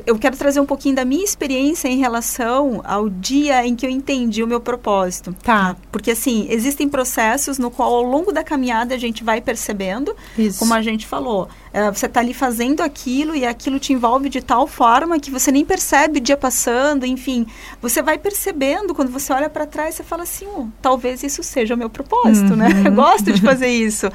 eu 0.06 0.18
quero 0.20 0.36
trazer 0.36 0.60
um 0.60 0.66
pouquinho 0.66 0.96
da 0.96 1.06
minha 1.06 1.24
experiência 1.24 1.88
em 1.88 1.98
relação 1.98 2.82
ao 2.84 3.10
dia 3.10 3.66
em 3.66 3.76
que 3.76 3.86
eu 3.86 3.90
entendi 3.90 4.44
o 4.44 4.48
meu 4.48 4.60
propósito. 4.60 5.34
Tá. 5.44 5.76
Porque, 5.92 6.12
assim, 6.12 6.48
existem 6.50 6.90
processos 6.90 7.58
no 7.58 7.72
qual, 7.72 7.94
ao 7.94 8.04
longo 8.04 8.32
da 8.32 8.44
caminhada, 8.44 8.94
a 8.94 8.98
gente 8.98 9.24
vai 9.24 9.42
percebendo, 9.42 10.16
Isso. 10.38 10.60
como 10.60 10.74
a 10.74 10.82
gente 10.82 11.08
falou, 11.08 11.48
uh, 11.78 11.94
você 11.94 12.08
está 12.08 12.20
ali 12.20 12.34
fazendo 12.34 12.82
aquilo 12.82 13.36
e 13.36 13.46
aquilo 13.46 13.80
te 13.80 13.94
envolve 13.94 14.30
de 14.30 14.42
tal 14.42 14.68
forma 14.68 15.20
que 15.20 15.30
você 15.30 15.52
nem 15.52 15.64
percebe 15.64 16.18
o 16.18 16.22
dia 16.22 16.36
passando, 16.36 17.06
enfim. 17.06 17.46
Você 17.82 18.02
vai 18.02 18.18
percebendo, 18.18 18.96
quando 18.96 19.12
você 19.12 19.32
olha 19.32 19.50
para 19.50 19.66
trás, 19.66 19.96
você 19.96 20.04
fala 20.04 20.24
assim, 20.24 20.48
oh, 20.48 20.68
talvez 20.82 21.22
isso 21.24 21.44
seja 21.44 21.76
o 21.76 21.78
meu 21.78 21.90
propósito, 21.90 22.56
né? 22.56 22.68
uhum. 22.74 22.84
né? 22.84 22.90
Eu 22.90 22.94
gosto 22.94 23.32
de 23.32 23.42
fazer 23.42 23.68
isso. 23.70 24.10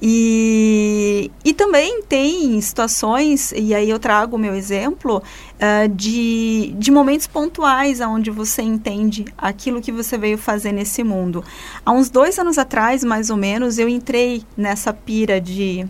E, 0.00 1.30
e 1.44 1.54
também 1.54 2.02
tem 2.02 2.60
situações, 2.60 3.52
e 3.52 3.74
aí 3.74 3.88
eu 3.88 3.98
trago 3.98 4.36
o 4.36 4.38
meu 4.38 4.54
exemplo, 4.54 5.22
uh, 5.58 5.88
de, 5.88 6.74
de 6.76 6.90
momentos 6.90 7.26
pontuais 7.26 8.00
onde 8.00 8.30
você 8.30 8.62
entende 8.62 9.24
aquilo 9.36 9.80
que 9.80 9.90
você 9.90 10.18
veio 10.18 10.38
fazer 10.38 10.72
nesse 10.72 11.02
mundo. 11.02 11.44
Há 11.84 11.92
uns 11.92 12.10
dois 12.10 12.38
anos 12.38 12.58
atrás, 12.58 13.02
mais 13.02 13.30
ou 13.30 13.36
menos, 13.36 13.78
eu 13.78 13.88
entrei 13.88 14.42
nessa 14.56 14.92
pira 14.92 15.40
de 15.40 15.86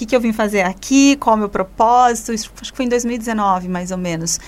que, 0.00 0.06
que 0.06 0.16
eu 0.16 0.20
vim 0.20 0.32
fazer 0.32 0.62
aqui, 0.62 1.14
qual 1.16 1.34
é 1.34 1.36
o 1.36 1.38
meu 1.40 1.48
propósito, 1.48 2.32
isso, 2.32 2.50
acho 2.58 2.70
que 2.72 2.76
foi 2.76 2.86
em 2.86 2.88
2019, 2.88 3.68
mais 3.68 3.90
ou 3.90 3.98
menos. 3.98 4.40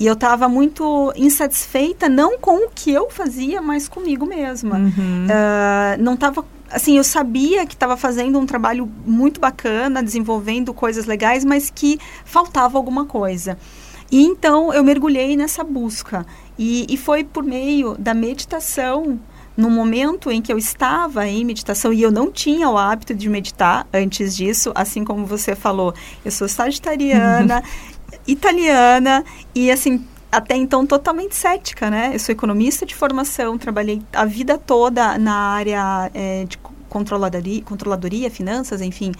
E 0.00 0.06
eu 0.06 0.14
estava 0.14 0.48
muito 0.48 1.12
insatisfeita, 1.14 2.08
não 2.08 2.38
com 2.38 2.66
o 2.66 2.70
que 2.74 2.90
eu 2.90 3.08
fazia, 3.08 3.62
mas 3.62 3.88
comigo 3.88 4.26
mesma. 4.26 4.78
Uhum. 4.78 5.26
Uh, 5.26 6.02
não 6.02 6.14
estava 6.14 6.44
assim, 6.68 6.96
eu 6.96 7.04
sabia 7.04 7.64
que 7.64 7.74
estava 7.74 7.96
fazendo 7.96 8.36
um 8.38 8.44
trabalho 8.44 8.90
muito 9.06 9.40
bacana, 9.40 10.02
desenvolvendo 10.02 10.74
coisas 10.74 11.06
legais, 11.06 11.44
mas 11.44 11.70
que 11.70 12.00
faltava 12.24 12.76
alguma 12.76 13.06
coisa. 13.06 13.56
E 14.10 14.24
então 14.24 14.74
eu 14.74 14.82
mergulhei 14.82 15.36
nessa 15.36 15.62
busca. 15.62 16.26
E, 16.58 16.84
e 16.88 16.96
foi 16.96 17.22
por 17.22 17.44
meio 17.44 17.96
da 17.96 18.12
meditação 18.12 19.20
no 19.56 19.70
momento 19.70 20.30
em 20.30 20.42
que 20.42 20.52
eu 20.52 20.58
estava 20.58 21.26
em 21.26 21.44
meditação 21.44 21.92
e 21.92 22.02
eu 22.02 22.10
não 22.10 22.30
tinha 22.30 22.68
o 22.68 22.76
hábito 22.76 23.14
de 23.14 23.28
meditar 23.28 23.86
antes 23.92 24.36
disso, 24.36 24.72
assim 24.74 25.04
como 25.04 25.24
você 25.24 25.56
falou, 25.56 25.94
eu 26.24 26.30
sou 26.30 26.48
sagitariana, 26.48 27.62
italiana 28.26 29.24
e 29.54 29.70
assim 29.70 30.04
até 30.30 30.54
então 30.56 30.84
totalmente 30.84 31.34
cética, 31.34 31.88
né? 31.88 32.10
Eu 32.12 32.18
sou 32.18 32.32
economista 32.32 32.84
de 32.84 32.94
formação, 32.94 33.56
trabalhei 33.56 34.02
a 34.12 34.24
vida 34.24 34.58
toda 34.58 35.16
na 35.16 35.34
área 35.34 36.10
é, 36.12 36.44
de 36.44 36.58
controladoria, 36.88 37.62
controladoria, 37.62 38.30
finanças, 38.30 38.80
enfim. 38.80 39.12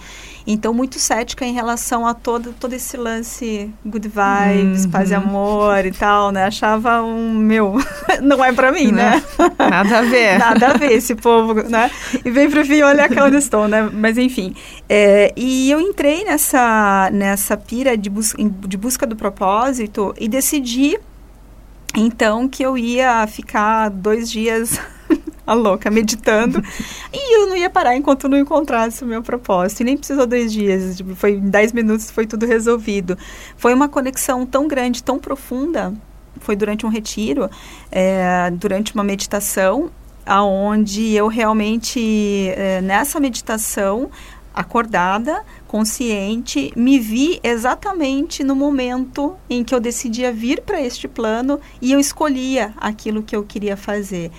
Então, 0.45 0.73
muito 0.73 0.99
cética 0.99 1.45
em 1.45 1.53
relação 1.53 2.07
a 2.07 2.13
todo, 2.13 2.53
todo 2.53 2.73
esse 2.73 2.97
lance 2.97 3.71
good 3.85 4.07
vibes, 4.07 4.85
uhum. 4.85 4.91
paz 4.91 5.11
e 5.11 5.15
amor 5.15 5.85
e 5.85 5.91
tal, 5.91 6.31
né? 6.31 6.45
Achava 6.45 7.01
um, 7.01 7.33
meu, 7.33 7.77
não 8.21 8.43
é 8.43 8.51
para 8.51 8.71
mim, 8.71 8.91
né? 8.91 9.21
Nada 9.57 9.99
a 9.99 10.01
ver. 10.01 10.39
Nada 10.39 10.67
a 10.69 10.73
ver 10.77 10.91
esse 10.91 11.15
povo, 11.15 11.53
né? 11.53 11.91
E 12.23 12.29
vem 12.29 12.49
pra 12.49 12.63
mim, 12.63 12.81
olha 12.81 13.05
aquela 13.05 13.27
onde 13.27 13.37
estou, 13.37 13.67
né? 13.67 13.89
Mas, 13.93 14.17
enfim. 14.17 14.55
É, 14.89 15.33
e 15.35 15.69
eu 15.69 15.79
entrei 15.79 16.23
nessa, 16.23 17.09
nessa 17.11 17.57
pira 17.57 17.97
de, 17.97 18.09
bus 18.09 18.33
de 18.37 18.77
busca 18.77 19.05
do 19.05 19.15
propósito 19.15 20.13
e 20.19 20.27
decidi 20.27 20.97
Então 21.95 22.47
que 22.47 22.63
eu 22.63 22.77
ia 22.77 23.25
ficar 23.27 23.89
dois 23.89 24.29
dias 24.29 24.79
a 25.47 25.53
louca, 25.53 25.89
meditando. 25.89 26.61
e 27.13 27.37
eu 27.37 27.47
não 27.47 27.55
ia 27.55 27.69
parar 27.69 27.95
enquanto 27.95 28.27
não 28.27 28.37
encontrasse 28.37 29.03
o 29.03 29.07
meu 29.07 29.23
propósito. 29.23 29.79
E 29.79 29.83
nem 29.85 29.97
precisou 29.97 30.27
dois 30.27 30.51
dias, 30.51 30.97
tipo, 30.97 31.15
foi 31.15 31.31
em 31.31 31.49
dez 31.49 31.71
minutos 31.71 32.11
foi 32.11 32.27
tudo 32.27 32.45
resolvido. 32.45 33.17
Foi 33.55 33.73
uma 33.73 33.87
conexão 33.87 34.45
tão 34.45 34.67
grande, 34.67 35.01
tão 35.01 35.17
profunda. 35.17 35.93
Foi 36.41 36.55
durante 36.55 36.85
um 36.85 36.89
retiro, 36.89 37.49
é, 37.91 38.51
durante 38.51 38.93
uma 38.93 39.03
meditação, 39.03 39.89
aonde 40.25 41.13
eu 41.13 41.27
realmente, 41.27 42.51
é, 42.55 42.81
nessa 42.81 43.19
meditação, 43.19 44.11
acordada, 44.53 45.43
consciente, 45.67 46.71
me 46.75 46.99
vi 46.99 47.39
exatamente 47.43 48.43
no 48.43 48.55
momento 48.55 49.35
em 49.47 49.63
que 49.63 49.73
eu 49.73 49.79
decidia 49.79 50.31
vir 50.33 50.61
para 50.61 50.81
este 50.81 51.07
plano 51.07 51.59
e 51.79 51.91
eu 51.91 51.99
escolhia 51.99 52.73
aquilo 52.77 53.21
que 53.21 53.35
eu 53.35 53.43
queria 53.43 53.77
fazer. 53.77 54.31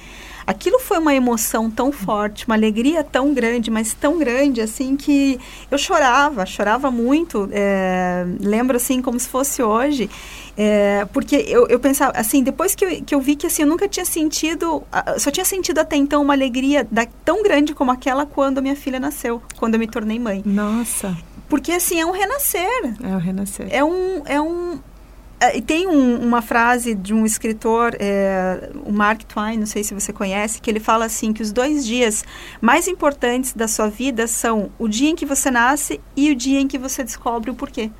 Aquilo 0.48 0.78
foi 0.78 0.96
uma 0.96 1.14
emoção 1.14 1.70
tão 1.70 1.92
forte, 1.92 2.46
uma 2.46 2.54
alegria 2.54 3.04
tão 3.04 3.34
grande, 3.34 3.70
mas 3.70 3.92
tão 3.92 4.18
grande 4.18 4.62
assim 4.62 4.96
que 4.96 5.38
eu 5.70 5.76
chorava, 5.76 6.46
chorava 6.46 6.90
muito. 6.90 7.50
É, 7.52 8.24
lembro 8.40 8.78
assim 8.78 9.02
como 9.02 9.20
se 9.20 9.28
fosse 9.28 9.62
hoje. 9.62 10.08
É, 10.56 11.06
porque 11.12 11.36
eu, 11.36 11.66
eu 11.68 11.78
pensava, 11.78 12.12
assim, 12.16 12.42
depois 12.42 12.74
que 12.74 12.82
eu, 12.82 13.02
que 13.04 13.14
eu 13.14 13.20
vi 13.20 13.36
que 13.36 13.46
assim, 13.46 13.60
eu 13.60 13.68
nunca 13.68 13.86
tinha 13.86 14.06
sentido, 14.06 14.82
só 15.18 15.30
tinha 15.30 15.44
sentido 15.44 15.80
até 15.80 15.96
então 15.96 16.22
uma 16.22 16.32
alegria 16.32 16.82
da, 16.90 17.06
tão 17.26 17.42
grande 17.42 17.74
como 17.74 17.90
aquela 17.90 18.24
quando 18.24 18.62
minha 18.62 18.74
filha 18.74 18.98
nasceu, 18.98 19.42
quando 19.58 19.74
eu 19.74 19.80
me 19.80 19.86
tornei 19.86 20.18
mãe. 20.18 20.42
Nossa. 20.46 21.14
Porque 21.46 21.72
assim, 21.72 22.00
é 22.00 22.06
um 22.06 22.10
renascer. 22.10 22.94
É 23.02 23.08
um 23.08 23.18
renascer. 23.18 23.68
É 23.70 23.84
um, 23.84 24.22
é 24.24 24.40
um, 24.40 24.78
e 25.54 25.62
tem 25.62 25.86
um, 25.86 26.16
uma 26.16 26.42
frase 26.42 26.94
de 26.94 27.14
um 27.14 27.24
escritor, 27.24 27.96
é, 28.00 28.70
o 28.84 28.92
Mark 28.92 29.22
Twain, 29.22 29.56
não 29.56 29.66
sei 29.66 29.84
se 29.84 29.94
você 29.94 30.12
conhece, 30.12 30.60
que 30.60 30.68
ele 30.68 30.80
fala 30.80 31.04
assim 31.04 31.32
que 31.32 31.42
os 31.42 31.52
dois 31.52 31.86
dias 31.86 32.24
mais 32.60 32.88
importantes 32.88 33.52
da 33.52 33.68
sua 33.68 33.88
vida 33.88 34.26
são 34.26 34.70
o 34.78 34.88
dia 34.88 35.10
em 35.10 35.14
que 35.14 35.24
você 35.24 35.50
nasce 35.50 36.00
e 36.16 36.30
o 36.30 36.34
dia 36.34 36.60
em 36.60 36.66
que 36.66 36.76
você 36.76 37.04
descobre 37.04 37.50
o 37.50 37.54
porquê. 37.54 37.90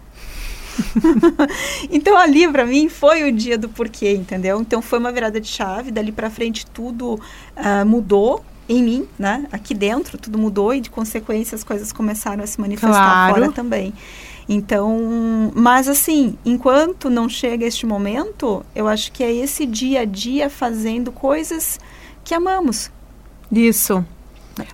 então 1.90 2.16
ali 2.16 2.50
para 2.50 2.64
mim 2.64 2.88
foi 2.88 3.28
o 3.28 3.33
dia 3.33 3.57
do 3.57 3.68
porquê, 3.68 4.14
entendeu? 4.14 4.61
Então 4.61 4.83
foi 4.83 4.99
uma 4.99 5.12
virada 5.12 5.40
de 5.40 5.49
chave, 5.49 5.90
dali 5.90 6.11
para 6.11 6.30
frente 6.30 6.66
tudo 6.66 7.14
uh, 7.14 7.87
mudou 7.87 8.45
em 8.69 8.83
mim, 8.83 9.09
né? 9.19 9.47
Aqui 9.51 9.75
dentro 9.75 10.19
tudo 10.19 10.39
mudou 10.39 10.75
e 10.75 10.81
de 10.81 10.91
consequência 10.91 11.57
as 11.57 11.65
coisas 11.65 11.93
começaram 11.93 12.45
a 12.45 12.47
se 12.47 12.61
manifestar 12.61 12.93
claro. 12.93 13.35
fora 13.35 13.53
também. 13.53 13.95
Então, 14.49 15.53
mas 15.55 15.89
assim, 15.89 16.39
enquanto 16.45 17.11
não 17.11 17.29
chega 17.29 17.67
este 17.67 17.85
momento, 17.85 18.65
eu 18.75 18.89
acho 18.89 19.13
que 19.13 19.23
é 19.23 19.33
esse 19.33 19.67
dia 19.67 20.01
a 20.01 20.05
dia 20.05 20.49
fazendo 20.49 21.13
coisas 21.13 21.79
que 22.25 22.35
amamos. 22.35 22.91
Isso. 23.53 24.05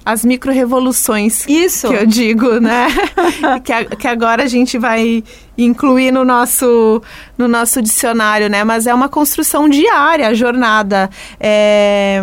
As 0.05 0.25
micro-revoluções. 0.25 1.47
Isso. 1.49 1.89
Que 1.89 1.95
eu 1.95 2.07
digo, 2.07 2.61
né? 2.61 2.89
que, 3.65 3.73
a, 3.73 3.85
que 3.85 4.09
agora 4.09 4.43
a 4.45 4.47
gente 4.47 4.79
vai 4.79 5.23
incluir 5.57 6.13
no 6.13 6.25
nosso, 6.25 7.03
no 7.39 7.47
nosso 7.47 7.81
dicionário, 7.81 8.49
né? 8.49 8.65
Mas 8.65 8.87
é 8.87 8.95
uma 8.95 9.09
construção 9.09 9.69
diária, 9.69 10.29
a 10.29 10.35
jornada. 10.35 11.09
É, 11.39 12.23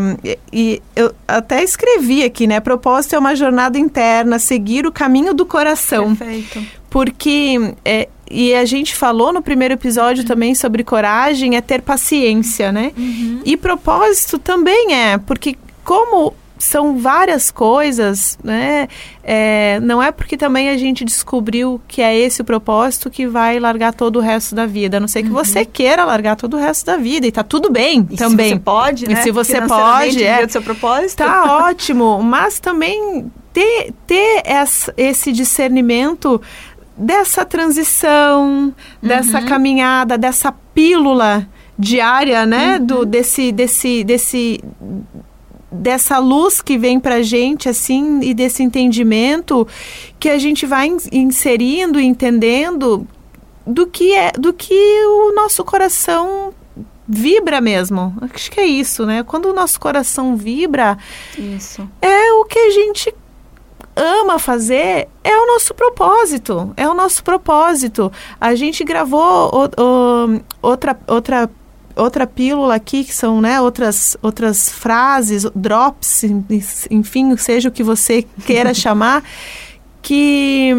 e 0.52 0.82
eu 0.96 1.14
até 1.28 1.64
escrevi 1.64 2.24
aqui, 2.24 2.48
né? 2.48 2.60
Propósito 2.60 3.16
é 3.16 3.20
uma 3.20 3.36
jornada 3.36 3.78
interna, 3.78 4.40
seguir 4.40 4.86
o 4.86 4.92
caminho 4.92 5.34
do 5.34 5.46
coração. 5.46 6.16
Perfeito 6.16 6.82
porque 6.92 7.74
é, 7.86 8.10
e 8.30 8.54
a 8.54 8.66
gente 8.66 8.96
falou 8.96 9.32
no 9.32 9.42
primeiro 9.42 9.74
episódio 9.74 10.26
também 10.26 10.54
sobre 10.54 10.84
coragem 10.84 11.56
é 11.56 11.62
ter 11.62 11.82
paciência, 11.82 12.72
né? 12.72 12.92
Uhum. 12.98 13.42
E 13.46 13.56
propósito 13.56 14.38
também 14.38 14.94
é, 14.94 15.18
porque 15.18 15.58
como 15.86 16.34
são 16.64 16.98
várias 16.98 17.50
coisas, 17.50 18.38
né? 18.44 18.88
É, 19.24 19.80
não 19.82 20.02
é 20.02 20.12
porque 20.12 20.38
também 20.38 20.70
a 20.70 20.78
gente 20.78 21.04
descobriu 21.04 21.82
que 21.88 22.02
é 22.02 22.16
esse 22.16 22.42
o 22.42 22.46
propósito 22.46 23.10
que 23.10 23.28
vai 23.28 23.60
largar 23.60 23.94
todo 23.94 24.18
o 24.18 24.20
resto 24.20 24.54
da 24.54 24.66
vida. 24.66 24.98
A 24.98 25.00
não 25.00 25.08
ser 25.08 25.24
que 25.24 25.30
uhum. 25.30 25.36
você 25.36 25.66
queira 25.66 26.06
largar 26.06 26.36
todo 26.36 26.56
o 26.56 26.60
resto 26.60 26.86
da 26.86 26.98
vida. 26.98 27.26
E 27.26 27.32
tá 27.32 27.44
tudo 27.44 27.72
bem 27.72 28.08
e 28.10 28.16
também. 28.16 28.50
Se 28.50 28.54
você 28.54 28.60
pode, 28.60 29.08
né? 29.08 29.14
E 29.14 29.24
se 29.24 29.32
você 29.32 29.62
pode, 29.62 30.24
é. 30.24 30.48
Seu 30.48 30.62
propósito. 30.62 31.18
Tá 31.18 31.66
ótimo. 31.68 32.22
Mas 32.22 32.60
também 32.60 33.32
ter, 33.52 33.94
ter 34.06 34.42
essa, 34.46 34.94
esse 34.96 35.32
discernimento 35.32 36.42
dessa 36.96 37.44
transição, 37.44 38.66
uhum. 38.66 38.74
dessa 39.02 39.42
caminhada, 39.42 40.18
dessa 40.18 40.52
pílula 40.74 41.48
diária, 41.78 42.46
né, 42.46 42.78
uhum. 42.78 42.86
do 42.86 43.06
desse 43.06 43.52
desse 43.52 44.04
desse 44.04 44.62
dessa 45.72 46.18
luz 46.20 46.62
que 46.62 46.78
vem 46.78 47.00
para 47.00 47.22
gente 47.22 47.70
assim 47.70 48.20
e 48.22 48.34
desse 48.34 48.62
entendimento 48.62 49.68
que 50.20 50.30
a 50.30 50.38
gente 50.38 50.66
vai 50.66 50.92
inserindo, 51.12 52.00
entendendo 52.00 53.08
do 53.66 53.88
que 53.88 54.14
é 54.14 54.32
do 54.32 54.52
que 54.52 54.74
o 55.06 55.34
nosso 55.34 55.64
coração 55.64 56.54
vibra 57.08 57.62
mesmo. 57.62 58.14
Acho 58.34 58.52
que 58.52 58.60
é 58.60 58.66
isso, 58.66 59.06
né? 59.06 59.24
Quando 59.24 59.46
o 59.48 59.54
nosso 59.54 59.80
coração 59.80 60.36
vibra, 60.36 60.98
isso. 61.38 61.88
é 62.02 62.34
o 62.34 62.46
que 62.46 62.60
a 62.60 62.70
gente 62.70 63.14
ama 63.96 64.40
fazer 64.40 65.08
é 65.24 65.38
o 65.38 65.48
nosso 65.48 65.74
propósito. 65.74 66.74
É 66.78 66.88
o 66.88 66.94
nosso 66.94 67.24
propósito. 67.24 68.12
A 68.40 68.56
gente 68.56 68.84
gravou 68.84 69.52
o, 69.54 69.66
o, 69.66 70.42
outra, 70.62 70.98
outra 71.08 71.50
outra 71.96 72.26
pílula 72.28 72.76
aqui, 72.76 73.04
que 73.04 73.14
são 73.14 73.42
né, 73.42 73.60
outras, 73.62 74.18
outras 74.22 74.70
frases, 74.70 75.46
drops, 75.56 76.24
enfim, 76.90 77.36
seja 77.38 77.70
o 77.70 77.72
que 77.72 77.84
você 77.84 78.26
queira 78.46 78.74
chamar, 78.76 79.24
que, 80.02 80.72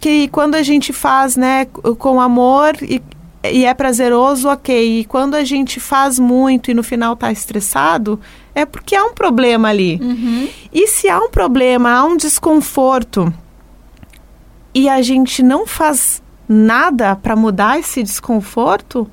que 0.00 0.28
quando 0.28 0.54
a 0.54 0.62
gente 0.62 0.92
faz 0.92 1.36
né, 1.36 1.66
com 1.66 2.20
amor 2.20 2.76
e, 2.82 3.02
e 3.44 3.64
é 3.64 3.74
prazeroso, 3.74 4.48
ok. 4.48 5.00
E 5.00 5.04
quando 5.04 5.34
a 5.34 5.44
gente 5.44 5.78
faz 5.80 6.18
muito 6.18 6.70
e 6.70 6.74
no 6.74 6.82
final 6.82 7.12
está 7.12 7.30
estressado, 7.30 8.20
é 8.54 8.64
porque 8.64 8.96
há 8.96 9.04
um 9.04 9.12
problema 9.12 9.68
ali. 9.68 9.98
Uhum. 10.02 10.48
E 10.72 10.86
se 10.88 11.08
há 11.08 11.18
um 11.18 11.30
problema, 11.30 11.92
há 11.92 12.04
um 12.04 12.16
desconforto 12.16 13.32
e 14.74 14.88
a 14.88 15.02
gente 15.02 15.42
não 15.42 15.66
faz 15.66 16.22
nada 16.48 17.14
para 17.16 17.36
mudar 17.36 17.78
esse 17.78 18.02
desconforto, 18.02 19.08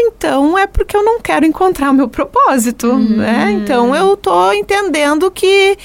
então 0.00 0.56
é 0.56 0.66
porque 0.66 0.96
eu 0.96 1.04
não 1.04 1.20
quero 1.20 1.44
encontrar 1.44 1.90
o 1.90 1.94
meu 1.94 2.08
propósito, 2.08 2.88
uhum. 2.88 3.16
né? 3.16 3.50
Então 3.52 3.94
eu 3.94 4.16
tô 4.16 4.52
entendendo 4.52 5.30
que 5.30 5.76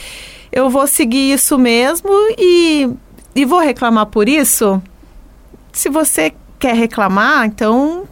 eu 0.51 0.69
vou 0.69 0.85
seguir 0.85 1.33
isso 1.33 1.57
mesmo 1.57 2.11
e, 2.37 2.89
e 3.35 3.43
vou 3.43 3.59
reclamar 3.59 4.05
por 4.05 4.29
isso. 4.29 4.81
Se 5.71 5.89
você 5.89 6.33
quer 6.59 6.75
reclamar, 6.75 7.45
então 7.45 8.07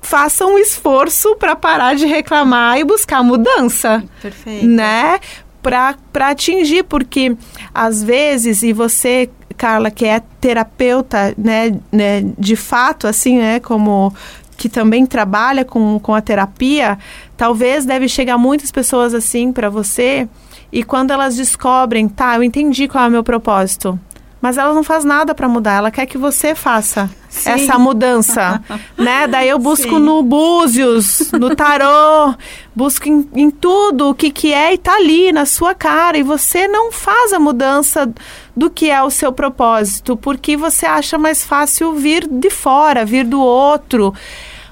faça 0.00 0.46
um 0.46 0.58
esforço 0.58 1.36
para 1.36 1.54
parar 1.54 1.94
de 1.94 2.06
reclamar 2.06 2.78
e 2.78 2.84
buscar 2.84 3.22
mudança. 3.22 4.02
Perfeito. 4.22 4.66
Né? 4.66 5.20
Para 5.62 5.96
atingir, 6.30 6.84
porque 6.84 7.36
às 7.74 8.02
vezes, 8.02 8.62
e 8.62 8.72
você, 8.72 9.28
Carla, 9.58 9.90
que 9.90 10.06
é 10.06 10.22
terapeuta, 10.40 11.34
né, 11.36 11.76
né, 11.90 12.24
de 12.38 12.54
fato, 12.54 13.08
assim, 13.08 13.38
né, 13.38 13.58
como 13.58 14.14
que 14.56 14.68
também 14.68 15.04
trabalha 15.04 15.64
com, 15.64 15.98
com 16.00 16.14
a 16.14 16.20
terapia, 16.20 16.98
talvez 17.36 17.84
deve 17.84 18.08
chegar 18.08 18.38
muitas 18.38 18.72
pessoas 18.72 19.14
assim 19.14 19.52
para 19.52 19.68
você 19.68 20.28
e 20.72 20.82
quando 20.82 21.12
elas 21.12 21.36
descobrem, 21.36 22.08
tá, 22.08 22.36
eu 22.36 22.42
entendi 22.42 22.88
qual 22.88 23.04
é 23.04 23.08
o 23.08 23.10
meu 23.10 23.22
propósito, 23.22 23.98
mas 24.40 24.56
ela 24.56 24.72
não 24.72 24.84
faz 24.84 25.04
nada 25.04 25.34
para 25.34 25.48
mudar, 25.48 25.78
ela 25.78 25.90
quer 25.90 26.06
que 26.06 26.16
você 26.16 26.54
faça 26.54 27.10
Sim. 27.28 27.50
essa 27.50 27.78
mudança, 27.78 28.62
né? 28.96 29.26
Daí 29.26 29.48
eu 29.48 29.58
busco 29.58 29.96
Sim. 29.96 29.98
no 29.98 30.22
Búzios, 30.22 31.30
no 31.32 31.54
tarô, 31.54 32.34
busco 32.74 33.08
em, 33.08 33.28
em, 33.34 33.50
tudo 33.50 34.10
o 34.10 34.14
que, 34.14 34.30
que 34.30 34.52
é 34.52 34.74
e 34.74 34.78
tá 34.78 34.94
ali 34.94 35.32
na 35.32 35.44
sua 35.44 35.74
cara 35.74 36.16
e 36.16 36.22
você 36.22 36.68
não 36.68 36.92
faz 36.92 37.32
a 37.32 37.38
mudança 37.38 38.12
do 38.56 38.70
que 38.70 38.90
é 38.90 39.02
o 39.02 39.10
seu 39.10 39.32
propósito, 39.32 40.16
porque 40.16 40.56
você 40.56 40.86
acha 40.86 41.18
mais 41.18 41.44
fácil 41.44 41.94
vir 41.94 42.26
de 42.28 42.50
fora, 42.50 43.04
vir 43.04 43.24
do 43.24 43.40
outro. 43.40 44.14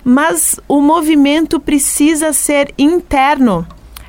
Mas 0.04 0.60
o 0.68 0.80
movimento 0.80 1.58
precisa 1.58 2.32
ser 2.32 2.72
interno. 2.78 3.66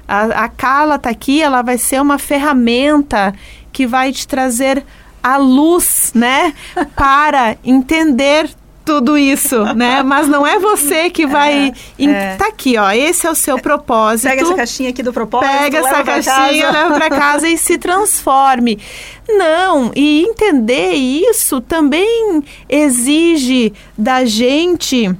A, 0.08 0.44
a 0.44 0.48
Carla 0.48 1.00
tá 1.00 1.10
aqui, 1.10 1.42
ela 1.42 1.64
vai 1.64 1.78
ser 1.78 2.00
uma 2.00 2.20
ferramenta 2.20 3.34
que 3.72 3.86
vai 3.86 4.12
te 4.12 4.28
trazer 4.28 4.86
a 5.22 5.38
luz, 5.38 6.12
né, 6.14 6.54
para 6.96 7.58
entender 7.64 8.50
tudo 8.88 9.18
isso, 9.18 9.66
né? 9.76 10.02
Mas 10.02 10.30
não 10.30 10.48
é 10.48 10.58
você 10.60 11.10
que 11.10 11.28
vai. 11.28 11.74
É, 12.00 12.06
é. 12.06 12.36
Tá 12.38 12.48
aqui, 12.48 12.78
ó. 12.78 12.90
Esse 12.90 13.28
é 13.28 13.30
o 13.30 13.36
seu 13.36 13.60
propósito. 13.60 14.30
Pega 14.30 14.44
essa 14.44 14.54
caixinha 14.54 14.90
aqui 14.92 15.04
do 15.04 15.12
propósito. 15.12 15.52
Pega 15.52 15.78
essa 15.80 16.04
caixinha, 16.06 16.72
leva 16.72 16.94
para 16.96 17.10
casa 17.10 17.50
e 17.50 17.58
se 17.58 17.78
transforme. 17.78 18.80
Não, 19.28 19.92
e 19.94 20.24
entender 20.24 20.94
isso 20.94 21.60
também 21.60 22.42
exige 22.70 23.74
da 23.98 24.24
gente 24.24 25.14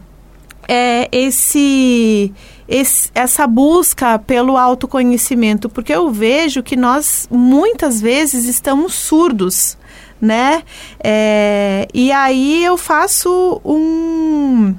é, 0.66 1.10
esse, 1.12 2.34
esse, 2.68 3.10
essa 3.16 3.48
busca 3.48 4.20
pelo 4.20 4.58
autoconhecimento, 4.58 5.70
porque 5.70 5.94
eu 5.94 6.10
vejo 6.12 6.62
que 6.62 6.76
nós 6.76 7.28
muitas 7.32 8.02
vezes 8.02 8.46
estamos 8.46 8.94
surdos, 8.94 9.78
né? 10.20 10.64
É, 11.04 11.88
e 11.94 12.12
aí 12.12 12.64
eu 12.64 12.78
faço 12.78 13.62
um 13.64 14.76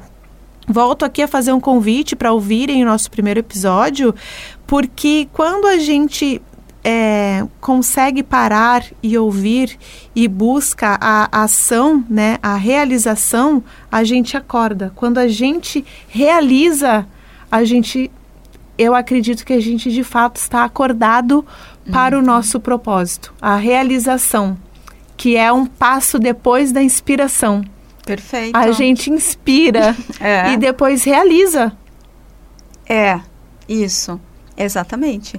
volto 0.66 1.04
aqui 1.04 1.22
a 1.22 1.28
fazer 1.28 1.52
um 1.52 1.60
convite 1.60 2.14
para 2.14 2.32
ouvirem 2.32 2.82
o 2.82 2.86
nosso 2.86 3.10
primeiro 3.10 3.40
episódio, 3.40 4.14
porque 4.66 5.26
quando 5.32 5.66
a 5.66 5.78
gente 5.78 6.42
é, 6.84 7.44
consegue 7.60 8.22
parar 8.22 8.84
e 9.02 9.16
ouvir 9.18 9.78
e 10.14 10.28
busca 10.28 10.98
a 11.00 11.42
ação, 11.42 12.04
né, 12.08 12.38
a 12.42 12.54
realização, 12.56 13.62
a 13.90 14.04
gente 14.04 14.36
acorda. 14.36 14.92
Quando 14.94 15.18
a 15.18 15.28
gente 15.28 15.84
realiza, 16.08 17.06
a 17.50 17.64
gente, 17.64 18.10
eu 18.76 18.94
acredito 18.94 19.44
que 19.44 19.52
a 19.52 19.60
gente 19.60 19.90
de 19.90 20.04
fato 20.04 20.36
está 20.36 20.64
acordado 20.64 21.44
para 21.90 22.18
o 22.18 22.22
nosso 22.22 22.60
propósito, 22.60 23.32
a 23.40 23.56
realização, 23.56 24.56
que 25.16 25.36
é 25.36 25.50
um 25.52 25.64
passo 25.66 26.18
depois 26.18 26.70
da 26.72 26.82
inspiração. 26.82 27.64
Perfeito. 28.04 28.56
A 28.56 28.70
gente 28.72 29.10
inspira 29.10 29.96
É. 30.20 30.52
e 30.52 30.56
depois 30.56 31.04
realiza. 31.04 31.72
É, 32.88 33.20
isso. 33.68 34.20
Exatamente. 34.56 35.38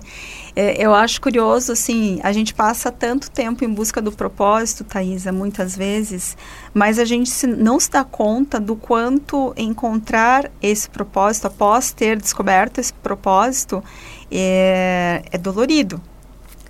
É, 0.62 0.76
eu 0.86 0.94
acho 0.94 1.22
curioso, 1.22 1.72
assim, 1.72 2.20
a 2.22 2.34
gente 2.34 2.54
passa 2.54 2.92
tanto 2.92 3.32
tempo 3.32 3.64
em 3.64 3.74
busca 3.74 4.02
do 4.02 4.12
propósito, 4.12 4.84
Thaisa, 4.84 5.32
muitas 5.32 5.74
vezes, 5.74 6.36
mas 6.74 7.00
a 7.00 7.06
gente 7.06 7.30
se- 7.30 7.48
não 7.48 7.80
se 7.80 7.90
dá 7.90 8.04
conta 8.04 8.60
do 8.60 8.76
quanto 8.76 9.54
encontrar 9.56 10.52
esse 10.62 10.90
propósito, 10.90 11.48
após 11.48 11.94
ter 11.94 12.18
descoberto 12.18 12.78
esse 12.80 12.92
propósito, 12.92 13.82
é, 14.30 15.24
é 15.32 15.38
dolorido. 15.38 16.02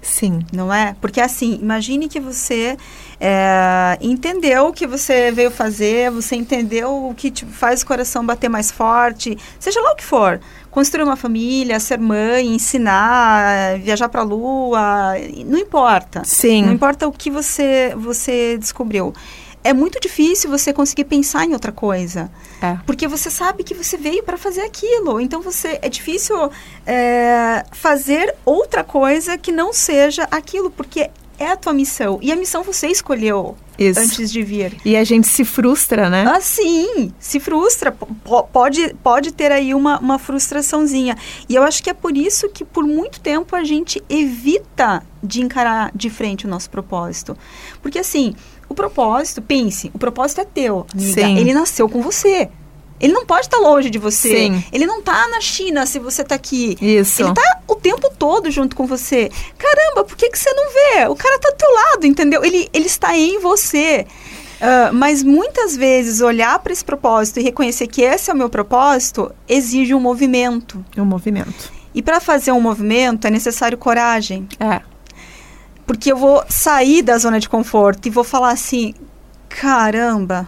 Sim. 0.01 0.45
não 0.51 0.73
é? 0.73 0.95
Porque 1.01 1.19
assim, 1.19 1.59
imagine 1.61 2.07
que 2.07 2.19
você 2.19 2.77
é, 3.19 3.97
entendeu 4.01 4.67
o 4.67 4.73
que 4.73 4.87
você 4.87 5.31
veio 5.31 5.51
fazer, 5.51 6.09
você 6.09 6.35
entendeu 6.35 7.07
o 7.09 7.13
que 7.13 7.29
te 7.29 7.45
faz 7.45 7.81
o 7.81 7.85
coração 7.85 8.25
bater 8.25 8.49
mais 8.49 8.71
forte, 8.71 9.37
seja 9.59 9.81
lá 9.81 9.91
o 9.91 9.95
que 9.95 10.03
for. 10.03 10.39
Construir 10.71 11.03
uma 11.03 11.15
família, 11.15 11.79
ser 11.79 11.97
mãe, 11.97 12.47
ensinar, 12.47 13.79
viajar 13.79 14.07
para 14.07 14.21
a 14.21 14.23
lua, 14.23 15.13
não 15.45 15.57
importa. 15.57 16.21
Sim. 16.23 16.63
Não 16.63 16.73
importa 16.73 17.07
o 17.07 17.11
que 17.11 17.31
você, 17.31 17.93
você 17.97 18.57
descobriu. 18.57 19.13
É 19.63 19.73
muito 19.73 19.99
difícil 19.99 20.49
você 20.49 20.71
conseguir 20.71 21.03
pensar 21.03 21.45
em 21.45 21.53
outra 21.53 21.71
coisa. 21.71 22.31
É. 22.61 22.77
Porque 22.85 23.07
você 23.07 23.29
sabe 23.29 23.63
que 23.63 23.73
você 23.73 23.97
veio 23.97 24.23
para 24.23 24.37
fazer 24.37 24.61
aquilo. 24.61 25.19
Então 25.19 25.41
você 25.41 25.77
é 25.81 25.89
difícil 25.89 26.49
é, 26.85 27.63
fazer 27.71 28.33
outra 28.45 28.83
coisa 28.83 29.37
que 29.37 29.51
não 29.51 29.73
seja 29.73 30.23
aquilo, 30.31 30.71
porque 30.71 31.09
é 31.37 31.47
a 31.51 31.57
tua 31.57 31.73
missão. 31.73 32.19
E 32.21 32.31
a 32.31 32.35
missão 32.35 32.63
você 32.63 32.87
escolheu 32.87 33.57
Isso. 33.77 33.99
antes 33.99 34.29
de 34.31 34.41
vir. 34.43 34.75
E 34.83 34.95
a 34.97 35.03
gente 35.05 35.27
se 35.27 35.45
frustra, 35.45 36.09
né? 36.09 36.25
Assim, 36.29 37.13
se 37.17 37.39
frustra, 37.39 37.91
po- 37.93 38.43
pode, 38.43 38.93
pode 39.01 39.31
ter 39.33 39.49
aí 39.51 39.73
uma, 39.73 39.99
uma 39.99 40.19
frustraçãozinha. 40.19 41.17
E 41.47 41.55
eu 41.55 41.63
acho 41.63 41.81
que 41.81 41.89
é 41.89 41.93
por 41.93 42.15
isso 42.17 42.49
que 42.49 42.65
por 42.65 42.83
muito 42.85 43.21
tempo 43.21 43.55
a 43.55 43.63
gente 43.63 44.03
evita 44.09 45.01
de 45.23 45.41
encarar 45.41 45.91
de 45.95 46.09
frente 46.09 46.45
o 46.45 46.49
nosso 46.49 46.69
propósito. 46.69 47.37
Porque 47.81 47.99
assim, 47.99 48.35
o 48.69 48.73
propósito, 48.73 49.41
pense, 49.41 49.91
o 49.93 49.99
propósito 49.99 50.41
é 50.41 50.45
teu, 50.45 50.85
amiga. 50.93 51.21
Sim. 51.21 51.37
Ele 51.37 51.53
nasceu 51.53 51.89
com 51.89 52.01
você. 52.01 52.49
Ele 53.01 53.13
não 53.13 53.25
pode 53.25 53.41
estar 53.41 53.57
longe 53.57 53.89
de 53.89 53.97
você. 53.97 54.29
Sim. 54.29 54.63
Ele 54.71 54.85
não 54.85 55.01
tá 55.01 55.27
na 55.29 55.39
China 55.39 55.85
se 55.85 55.99
você 55.99 56.23
tá 56.23 56.35
aqui. 56.35 56.77
Isso. 56.81 57.23
Ele 57.23 57.33
tá 57.33 57.61
o 57.65 57.75
tempo 57.75 58.11
todo 58.17 58.51
junto 58.51 58.75
com 58.75 58.85
você. 58.85 59.31
Caramba, 59.57 60.03
por 60.03 60.17
que, 60.17 60.29
que 60.29 60.37
você 60.37 60.51
não 60.53 60.65
vê? 60.69 61.07
O 61.07 61.15
cara 61.15 61.39
tá 61.39 61.49
do 61.49 61.55
teu 61.55 61.73
lado, 61.73 62.05
entendeu? 62.05 62.43
Ele, 62.43 62.69
ele 62.73 62.87
está 62.87 63.17
em 63.17 63.39
você. 63.39 64.05
Ah, 64.61 64.91
mas 64.93 65.23
muitas 65.23 65.75
vezes 65.75 66.21
olhar 66.21 66.59
para 66.59 66.73
esse 66.73 66.83
propósito 66.83 67.39
e 67.39 67.43
reconhecer 67.43 67.87
que 67.87 68.01
esse 68.01 68.29
é 68.29 68.33
o 68.33 68.37
meu 68.37 68.49
propósito 68.49 69.31
exige 69.47 69.93
um 69.93 69.99
movimento. 69.99 70.83
O 70.97 71.05
movimento. 71.05 71.71
E 71.95 72.01
para 72.01 72.19
fazer 72.19 72.51
um 72.51 72.61
movimento 72.61 73.25
é 73.25 73.29
necessário 73.29 73.77
coragem. 73.77 74.47
É. 74.59 74.81
Porque 75.89 76.11
eu 76.11 76.17
vou 76.17 76.43
sair 76.47 77.01
da 77.01 77.17
zona 77.17 77.39
de 77.39 77.49
conforto 77.49 78.05
e 78.05 78.11
vou 78.11 78.23
falar 78.23 78.51
assim: 78.51 78.93
caramba, 79.49 80.47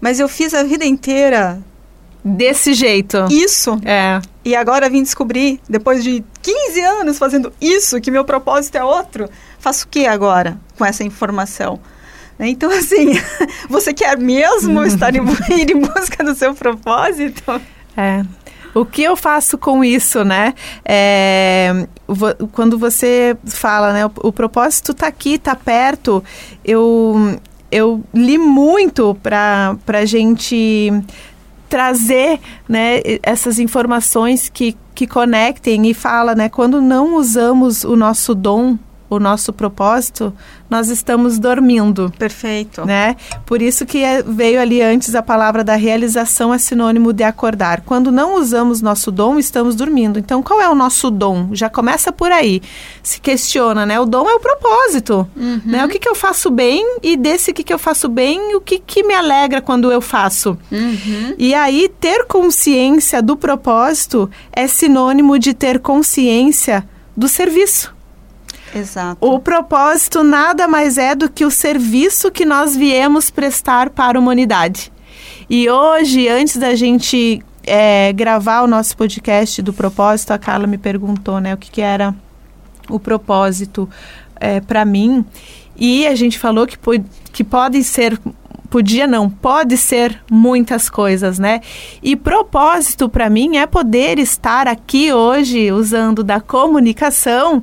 mas 0.00 0.18
eu 0.18 0.28
fiz 0.28 0.52
a 0.54 0.64
vida 0.64 0.84
inteira 0.84 1.62
Desse 2.24 2.74
jeito. 2.74 3.28
isso. 3.30 3.78
É. 3.84 4.20
E 4.44 4.56
agora 4.56 4.90
vim 4.90 5.04
descobrir, 5.04 5.60
depois 5.68 6.02
de 6.02 6.24
15 6.42 6.80
anos 6.80 7.16
fazendo 7.16 7.52
isso, 7.60 8.00
que 8.00 8.10
meu 8.10 8.24
propósito 8.24 8.74
é 8.74 8.82
outro. 8.82 9.30
Faço 9.60 9.84
o 9.84 9.88
que 9.88 10.04
agora 10.04 10.58
com 10.76 10.84
essa 10.84 11.04
informação? 11.04 11.78
Né? 12.36 12.48
Então, 12.48 12.68
assim, 12.68 13.12
você 13.70 13.94
quer 13.94 14.18
mesmo 14.18 14.82
estar 14.84 15.14
em, 15.14 15.20
em 15.62 15.78
busca 15.78 16.24
do 16.24 16.34
seu 16.34 16.52
propósito? 16.56 17.62
É. 17.96 18.24
O 18.76 18.84
que 18.84 19.02
eu 19.02 19.16
faço 19.16 19.56
com 19.56 19.82
isso, 19.82 20.22
né? 20.22 20.52
É, 20.84 21.88
quando 22.52 22.78
você 22.78 23.34
fala, 23.46 23.90
né? 23.90 24.04
O, 24.04 24.10
o 24.24 24.32
propósito 24.32 24.92
está 24.92 25.06
aqui, 25.06 25.36
está 25.36 25.54
perto. 25.54 26.22
Eu, 26.62 27.40
eu 27.72 28.04
li 28.12 28.36
muito 28.36 29.16
para 29.22 29.78
a 29.86 30.04
gente 30.04 30.92
trazer 31.70 32.38
né, 32.68 33.00
essas 33.22 33.58
informações 33.58 34.50
que, 34.50 34.76
que 34.94 35.06
conectem 35.06 35.88
e 35.88 35.94
fala, 35.94 36.34
né? 36.34 36.50
Quando 36.50 36.82
não 36.82 37.16
usamos 37.16 37.82
o 37.82 37.96
nosso 37.96 38.34
dom, 38.34 38.76
o 39.08 39.18
nosso 39.18 39.52
propósito, 39.52 40.32
nós 40.68 40.88
estamos 40.88 41.38
dormindo 41.38 42.12
Perfeito. 42.18 42.84
né? 42.84 43.14
Por 43.44 43.62
isso 43.62 43.86
que 43.86 44.02
é- 44.02 44.22
veio 44.22 44.60
ali 44.60 44.82
antes 44.82 45.14
a 45.14 45.22
palavra 45.22 45.62
da 45.62 45.76
realização 45.76 46.52
é 46.52 46.58
sinônimo 46.58 47.12
de 47.12 47.22
acordar. 47.22 47.82
Quando 47.82 48.10
não 48.10 48.34
usamos 48.34 48.82
nosso 48.82 49.12
dom, 49.12 49.38
estamos 49.38 49.76
dormindo. 49.76 50.18
Então, 50.18 50.42
qual 50.42 50.60
é 50.60 50.68
o 50.68 50.74
nosso 50.74 51.08
dom? 51.10 51.50
Já 51.52 51.70
começa 51.70 52.10
por 52.10 52.32
aí. 52.32 52.60
Se 53.02 53.20
questiona, 53.20 53.86
né? 53.86 54.00
O 54.00 54.04
dom 54.04 54.28
é 54.28 54.34
o 54.34 54.40
propósito, 54.40 55.28
né? 55.64 55.84
O 55.84 55.88
que, 55.88 55.98
que 56.00 56.08
eu 56.08 56.14
faço 56.16 56.50
bem 56.50 56.96
e 57.02 57.16
desse 57.16 57.52
que, 57.52 57.62
que 57.62 57.72
eu 57.72 57.78
faço 57.78 58.08
bem, 58.08 58.56
o 58.56 58.60
que, 58.60 58.78
que 58.80 59.04
me 59.04 59.14
alegra 59.14 59.60
quando 59.62 59.92
eu 59.92 60.00
faço. 60.00 60.58
Uhum. 60.72 61.34
E 61.38 61.54
aí, 61.54 61.88
ter 62.00 62.26
consciência 62.26 63.22
do 63.22 63.36
propósito 63.36 64.28
é 64.52 64.66
sinônimo 64.66 65.38
de 65.38 65.54
ter 65.54 65.78
consciência 65.78 66.84
do 67.16 67.28
serviço. 67.28 67.95
Exato. 68.74 69.18
O 69.20 69.38
propósito 69.38 70.22
nada 70.22 70.66
mais 70.68 70.98
é 70.98 71.14
do 71.14 71.30
que 71.30 71.44
o 71.44 71.50
serviço 71.50 72.30
que 72.30 72.44
nós 72.44 72.76
viemos 72.76 73.30
prestar 73.30 73.90
para 73.90 74.18
a 74.18 74.20
humanidade. 74.20 74.92
E 75.48 75.70
hoje, 75.70 76.28
antes 76.28 76.56
da 76.56 76.74
gente 76.74 77.42
é, 77.64 78.12
gravar 78.12 78.62
o 78.62 78.66
nosso 78.66 78.96
podcast 78.96 79.62
do 79.62 79.72
propósito, 79.72 80.32
a 80.32 80.38
Carla 80.38 80.66
me 80.66 80.78
perguntou, 80.78 81.40
né, 81.40 81.54
o 81.54 81.56
que, 81.56 81.70
que 81.70 81.80
era 81.80 82.14
o 82.88 82.98
propósito 82.98 83.88
para 84.66 84.84
mim. 84.84 85.24
E 85.76 86.06
a 86.06 86.14
gente 86.14 86.38
falou 86.38 86.66
que, 86.66 86.78
que 87.32 87.44
podem 87.44 87.82
ser, 87.82 88.18
podia 88.70 89.06
não, 89.06 89.28
pode 89.28 89.76
ser 89.76 90.22
muitas 90.30 90.88
coisas, 90.88 91.38
né? 91.38 91.60
E 92.02 92.16
propósito 92.16 93.08
para 93.08 93.28
mim 93.28 93.56
é 93.56 93.66
poder 93.66 94.18
estar 94.18 94.66
aqui 94.68 95.12
hoje 95.12 95.70
usando 95.70 96.24
da 96.24 96.40
comunicação 96.40 97.62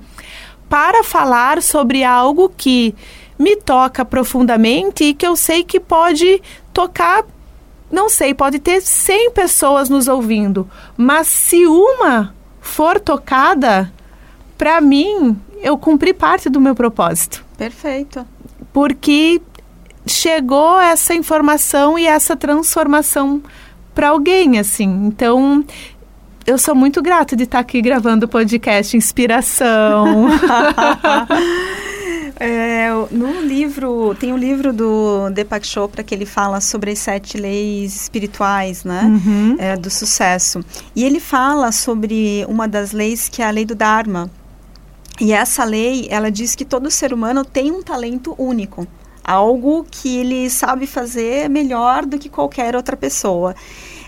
para 0.74 1.04
falar 1.04 1.62
sobre 1.62 2.04
algo 2.04 2.50
que 2.50 2.96
me 3.38 3.56
toca 3.56 4.04
profundamente 4.04 5.04
e 5.04 5.14
que 5.14 5.24
eu 5.24 5.36
sei 5.36 5.64
que 5.64 5.80
pode 5.80 6.42
tocar, 6.74 7.24
não 7.92 8.10
sei, 8.10 8.34
pode 8.34 8.58
ter 8.58 8.82
100 8.82 9.34
pessoas 9.34 9.88
nos 9.88 10.08
ouvindo, 10.08 10.68
mas 10.98 11.28
se 11.28 11.68
uma 11.68 12.34
for 12.60 13.00
tocada, 13.00 13.94
para 14.58 14.82
mim, 14.82 15.40
eu 15.62 15.78
cumpri 15.78 16.12
parte 16.12 16.50
do 16.50 16.60
meu 16.60 16.74
propósito, 16.74 17.46
Perfeito. 17.56 18.26
porque 18.74 19.40
chegou 20.08 20.82
essa 20.82 21.14
informação 21.14 22.00
e 22.00 22.08
essa 22.08 22.36
transformação 22.36 23.44
para 23.94 24.10
alguém, 24.10 24.58
assim. 24.58 25.06
Então, 25.06 25.64
eu 26.46 26.58
sou 26.58 26.76
muito 26.76 27.02
grata 27.02 27.36
de 27.36 27.44
estar 27.44 27.60
aqui 27.60 27.82
gravando 27.82 28.26
o 28.26 28.30
podcast 28.30 28.96
Inspiração. 28.96 30.28
É, 32.40 32.90
no 33.12 33.42
livro, 33.42 34.16
tem 34.20 34.34
um 34.34 34.38
livro 34.38 34.74
do 34.74 35.30
Deepak 35.30 35.66
Chopra 35.66 36.04
que 36.04 36.14
ele 36.14 36.26
fala 36.26 36.60
sobre 36.60 36.92
as 36.92 37.00
sete 37.00 37.38
leis 37.38 37.96
espirituais, 37.96 38.84
né? 38.84 39.04
Uhum. 39.04 39.56
é, 39.60 39.78
do 39.78 39.90
sucesso. 39.90 40.66
E 40.96 41.06
ele 41.06 41.20
fala 41.20 41.72
sobre 41.72 42.44
uma 42.50 42.68
das 42.68 42.92
leis 42.92 43.30
que 43.30 43.42
é 43.42 43.46
a 43.46 43.52
lei 43.52 43.66
do 43.66 43.76
Dharma. 43.76 44.30
E 45.22 45.32
essa 45.32 45.64
lei, 45.64 46.08
ela 46.10 46.32
diz 46.32 46.56
que 46.56 46.66
todo 46.66 46.90
ser 46.90 47.14
humano 47.14 47.46
tem 47.46 47.72
um 47.72 47.84
talento 47.84 48.34
único, 48.38 48.88
algo 49.24 49.86
que 49.90 50.18
ele 50.18 50.50
sabe 50.50 50.88
fazer 50.88 51.50
melhor 51.50 52.04
do 52.06 52.18
que 52.18 52.30
qualquer 52.30 52.76
outra 52.76 52.98
pessoa. 52.98 53.56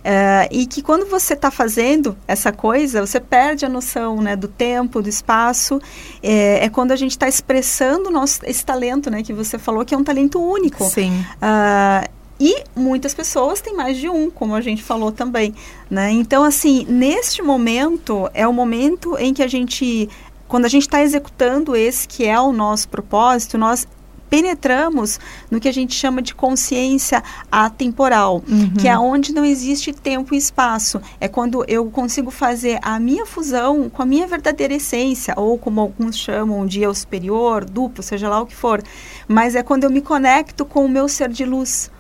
É, 0.08 0.48
e 0.52 0.68
que 0.68 0.84
quando 0.84 1.08
você 1.08 1.34
está 1.34 1.50
fazendo 1.50 2.16
essa 2.28 2.52
coisa, 2.52 3.04
você 3.04 3.20
perde 3.20 3.66
a 3.66 3.70
noção 3.70 4.22
né, 4.22 4.36
do 4.36 4.48
tempo, 4.48 5.02
do 5.02 5.10
espaço. 5.10 5.82
É, 6.22 6.64
é 6.64 6.70
quando 6.70 6.92
a 6.92 6.96
gente 6.96 7.12
está 7.12 7.28
expressando 7.28 8.12
nosso, 8.12 8.42
esse 8.44 8.64
talento, 8.64 9.10
né? 9.10 9.24
Que 9.24 9.34
você 9.34 9.58
falou 9.58 9.84
que 9.84 9.96
é 9.96 9.98
um 9.98 10.04
talento 10.04 10.40
único. 10.40 10.84
Sim. 10.84 11.26
Uh, 11.42 12.08
e 12.40 12.64
muitas 12.76 13.16
pessoas 13.16 13.62
têm 13.62 13.76
mais 13.76 13.98
de 13.98 14.08
um, 14.08 14.30
como 14.30 14.54
a 14.54 14.62
gente 14.62 14.84
falou 14.84 15.12
também, 15.12 15.56
né? 15.90 16.12
Então, 16.12 16.44
assim, 16.44 16.86
neste 16.88 17.42
momento 17.42 18.30
é 18.32 18.48
o 18.48 18.54
momento 18.54 19.18
em 19.18 19.34
que 19.34 19.42
a 19.42 19.48
gente, 19.48 20.08
quando 20.48 20.66
a 20.66 20.70
gente 20.70 20.84
está 20.84 21.02
executando 21.02 21.76
esse 21.76 22.08
que 22.08 22.26
é 22.26 22.40
o 22.40 22.52
nosso 22.52 22.90
propósito, 22.90 23.58
nós 23.58 23.88
penetramos 24.30 25.20
no 25.50 25.60
que 25.60 25.68
a 25.68 25.74
gente 25.74 25.94
chama 25.94 26.22
de 26.22 26.34
consciência 26.34 27.24
atemporal, 27.52 28.44
uhum. 28.48 28.74
que 28.74 28.88
é 28.88 28.98
onde 28.98 29.34
não 29.34 29.46
existe 29.46 29.94
tempo 29.94 30.34
e 30.34 30.38
espaço. 30.38 31.02
É 31.20 31.28
quando 31.28 31.64
eu 31.68 31.86
consigo 31.90 32.32
fazer 32.32 32.80
a 32.82 33.00
minha 33.00 33.26
fusão 33.26 33.90
com 33.90 34.02
a 34.02 34.06
minha 34.06 34.28
verdadeira 34.28 34.74
essência, 34.74 35.34
ou 35.38 35.58
como 35.58 35.82
alguns 35.82 36.18
chamam 36.18 36.66
de 36.66 36.82
eu 36.82 36.94
superior, 36.94 37.66
duplo, 37.66 38.04
seja 38.04 38.30
lá 38.30 38.42
o 38.42 38.46
que 38.46 38.56
for. 38.56 38.82
Mas 39.28 39.56
é 39.56 39.64
quando 39.64 39.84
eu 39.84 39.90
me 39.90 40.02
conecto 40.02 40.66
com 40.66 40.86
o 40.86 40.90
meu 40.90 41.08
ser 41.08 41.30
de 41.30 41.46
luz 41.46 41.92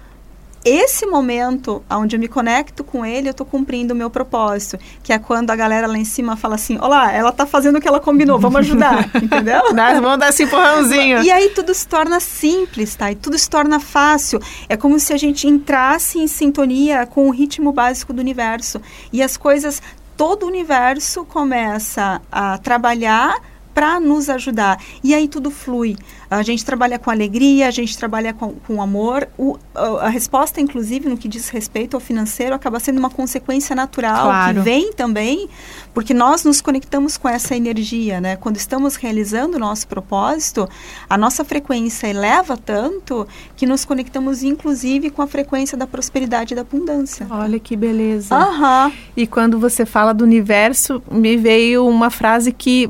esse 0.65 1.05
momento 1.05 1.83
onde 1.87 2.15
eu 2.15 2.19
me 2.19 2.27
conecto 2.27 2.83
com 2.83 3.05
ele, 3.05 3.27
eu 3.27 3.31
estou 3.31 3.45
cumprindo 3.45 3.93
o 3.93 3.97
meu 3.97 4.09
propósito, 4.09 4.79
que 5.03 5.13
é 5.13 5.19
quando 5.19 5.51
a 5.51 5.55
galera 5.55 5.85
lá 5.85 5.95
em 5.95 6.03
cima 6.03 6.35
fala 6.35 6.55
assim, 6.55 6.79
olá, 6.81 7.13
ela 7.13 7.29
está 7.29 7.45
fazendo 7.45 7.77
o 7.77 7.81
que 7.81 7.87
ela 7.87 7.99
combinou, 7.99 8.39
vamos 8.39 8.61
ajudar, 8.61 9.09
entendeu? 9.21 9.61
vamos 10.01 10.19
dar 10.19 10.29
esse 10.29 10.41
empurrãozinho. 10.43 11.21
E 11.21 11.29
aí 11.29 11.49
tudo 11.49 11.71
se 11.71 11.87
torna 11.87 12.19
simples, 12.19 12.95
tá? 12.95 13.11
E 13.11 13.15
tudo 13.15 13.37
se 13.37 13.47
torna 13.47 13.79
fácil. 13.79 14.41
É 14.67 14.75
como 14.75 14.99
se 14.99 15.13
a 15.13 15.17
gente 15.17 15.47
entrasse 15.47 16.17
em 16.17 16.27
sintonia 16.27 17.05
com 17.05 17.27
o 17.27 17.31
ritmo 17.31 17.71
básico 17.71 18.11
do 18.11 18.19
universo. 18.19 18.81
E 19.13 19.21
as 19.21 19.37
coisas, 19.37 19.83
todo 20.17 20.43
o 20.43 20.47
universo 20.47 21.25
começa 21.25 22.19
a 22.31 22.57
trabalhar 22.57 23.39
para 23.75 23.99
nos 23.99 24.29
ajudar. 24.29 24.81
E 25.03 25.13
aí 25.13 25.27
tudo 25.27 25.51
flui. 25.51 25.97
A 26.31 26.41
gente 26.41 26.63
trabalha 26.63 26.97
com 26.97 27.11
alegria, 27.11 27.67
a 27.67 27.71
gente 27.71 27.97
trabalha 27.97 28.33
com, 28.33 28.53
com 28.65 28.81
amor. 28.81 29.27
O, 29.37 29.57
a, 29.75 30.05
a, 30.05 30.09
resposta, 30.09 30.61
inclusive, 30.61 31.09
no 31.09 31.17
que 31.17 31.27
diz 31.27 31.49
respeito 31.49 31.95
ao 31.95 31.99
financeiro, 31.99 32.55
acaba 32.55 32.79
sendo 32.79 32.97
uma 32.97 33.09
consequência 33.09 33.75
natural 33.75 34.23
claro. 34.23 34.55
que 34.55 34.61
vem 34.61 34.93
também, 34.93 35.49
porque 35.93 36.13
nós 36.13 36.45
nos 36.45 36.61
conectamos 36.61 37.17
com 37.17 37.27
essa 37.27 37.53
energia, 37.53 38.21
né? 38.21 38.37
Quando 38.37 38.55
estamos 38.55 38.95
realizando 38.95 39.57
o 39.57 39.59
nosso 39.59 39.87
propósito, 39.89 40.69
a 41.09 41.17
nossa 41.17 41.43
frequência 41.43 42.07
eleva 42.07 42.55
tanto 42.55 43.27
que 43.57 43.65
nos 43.65 43.83
conectamos, 43.83 44.41
inclusive, 44.41 45.09
com 45.09 45.21
a 45.21 45.27
frequência 45.27 45.77
da 45.77 45.85
prosperidade 45.85 46.53
e 46.53 46.55
da 46.55 46.61
abundância. 46.61 47.27
Olha 47.29 47.59
que 47.59 47.75
beleza. 47.75 48.37
Uhum. 48.37 48.91
E 49.17 49.27
quando 49.27 49.59
você 49.59 49.85
fala 49.85 50.13
do 50.13 50.23
universo, 50.23 51.03
me 51.11 51.35
veio 51.35 51.85
uma 51.85 52.09
frase 52.09 52.53
que 52.53 52.89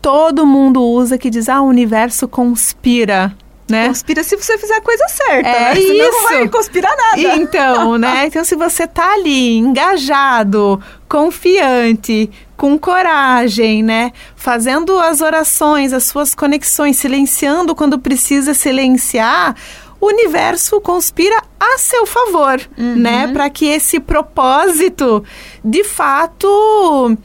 todo 0.00 0.46
mundo 0.46 0.82
usa 0.82 1.18
que 1.18 1.30
diz, 1.30 1.48
ah, 1.48 1.60
o 1.60 1.66
universo 1.66 2.26
conspira. 2.28 3.34
Né? 3.68 3.88
Conspira 3.88 4.24
se 4.24 4.34
você 4.34 4.56
fizer 4.56 4.76
a 4.76 4.80
coisa 4.80 5.06
certa, 5.08 5.48
é 5.48 5.74
né? 5.74 5.80
Isso. 5.80 5.94
não 5.94 6.22
vai 6.22 6.48
conspirar 6.48 6.96
nada. 6.96 7.36
Então, 7.36 7.98
né? 7.98 8.26
Então, 8.26 8.42
se 8.42 8.56
você 8.56 8.86
tá 8.86 9.12
ali 9.12 9.58
engajado, 9.58 10.82
confiante, 11.06 12.30
com 12.56 12.78
coragem, 12.78 13.82
né? 13.82 14.12
Fazendo 14.34 14.98
as 14.98 15.20
orações, 15.20 15.92
as 15.92 16.04
suas 16.04 16.34
conexões, 16.34 16.96
silenciando 16.96 17.74
quando 17.74 17.98
precisa 17.98 18.54
silenciar, 18.54 19.54
o 20.00 20.06
universo 20.06 20.80
conspira 20.80 21.42
a 21.60 21.76
seu 21.76 22.06
favor, 22.06 22.58
uhum. 22.78 22.96
né? 22.96 23.28
Para 23.28 23.50
que 23.50 23.66
esse 23.66 24.00
propósito, 24.00 25.22
de 25.62 25.84
fato, 25.84 27.18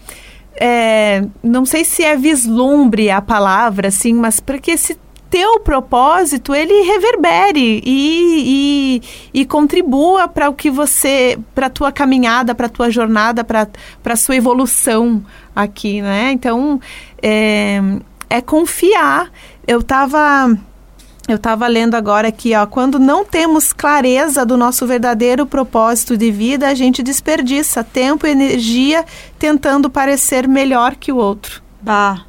é, 0.56 1.26
não 1.42 1.66
sei 1.66 1.84
se 1.84 2.04
é 2.04 2.16
vislumbre 2.16 3.10
a 3.10 3.22
palavra, 3.22 3.88
assim, 3.88 4.14
mas 4.14 4.40
para 4.40 4.58
que 4.58 4.72
esse 4.72 4.98
teu 5.34 5.60
propósito 5.62 6.54
ele 6.54 6.84
reverbere 6.84 7.82
e, 7.84 9.02
e, 9.34 9.42
e 9.42 9.46
contribua 9.46 10.28
para 10.28 10.48
o 10.48 10.54
que 10.54 10.70
você, 10.70 11.40
para 11.56 11.66
a 11.66 11.70
tua 11.72 11.92
caminhada, 11.92 12.54
para 12.54 12.68
a 12.68 12.70
tua 12.70 12.92
jornada, 12.92 13.44
para 13.44 13.68
a 14.06 14.16
sua 14.16 14.36
evolução 14.36 15.26
aqui, 15.56 16.04
né? 16.04 16.32
Então, 16.32 16.80
é, 17.20 17.82
é 18.30 18.42
confiar. 18.42 19.32
Eu 19.66 19.80
estava 19.80 20.56
eu 21.28 21.38
estava 21.38 21.68
lendo 21.68 21.96
agora 21.96 22.28
aqui, 22.28 22.54
ó, 22.54 22.66
quando 22.66 23.00
não 23.00 23.24
temos 23.24 23.72
clareza 23.72 24.46
do 24.46 24.58
nosso 24.58 24.86
verdadeiro 24.86 25.46
propósito 25.46 26.18
de 26.18 26.30
vida, 26.30 26.68
a 26.68 26.74
gente 26.74 27.02
desperdiça 27.02 27.84
tempo 27.84 28.28
e 28.28 28.32
energia 28.32 29.06
tentando 29.40 29.90
parecer 29.90 30.48
melhor 30.48 30.96
que 30.96 31.14
o 31.14 31.18
outro. 31.18 31.64
Bah, 31.82 32.26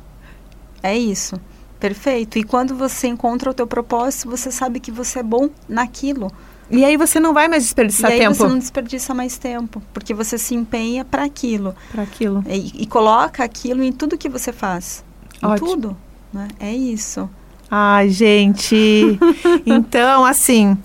é 0.81 0.97
isso. 0.97 1.41
Perfeito. 1.81 2.39
E 2.39 2.45
quando 2.45 2.75
você 2.77 3.09
encontra 3.09 3.51
o 3.51 3.55
teu 3.55 3.67
propósito, 3.67 4.31
você 4.31 4.51
sabe 4.51 4.79
que 4.79 4.93
você 4.93 5.19
é 5.19 5.23
bom 5.23 5.51
naquilo. 5.69 6.31
E 6.71 6.85
aí 6.85 6.97
você 6.97 7.21
não 7.21 7.35
vai 7.35 7.49
mais 7.49 7.65
desperdiçar 7.65 8.11
e 8.11 8.15
aí 8.15 8.21
tempo. 8.21 8.35
você 8.35 8.49
não 8.49 8.59
desperdiça 8.59 9.13
mais 9.13 9.37
tempo, 9.37 9.83
porque 9.93 10.15
você 10.15 10.39
se 10.39 10.55
empenha 10.55 11.05
para 11.05 11.25
aquilo. 11.25 11.75
Para 11.93 12.03
aquilo. 12.05 12.43
E, 12.47 12.83
e, 12.83 12.87
coloca 12.87 13.45
aquilo 13.45 13.83
em 13.83 13.93
tudo 13.93 14.17
que 14.17 14.29
você 14.29 14.53
faz. 14.53 15.05
Em 15.43 15.47
Ótimo. 15.47 15.69
tudo. 15.69 15.97
Né? 16.33 16.49
É 16.59 16.73
isso. 16.73 17.29
Ai, 17.71 18.09
gente. 18.11 19.19
então, 19.67 20.25
assim, 20.25 20.77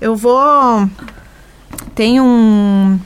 eu 0.00 0.16
vou. 0.16 0.88
Tem 1.94 2.20
um, 2.20 2.98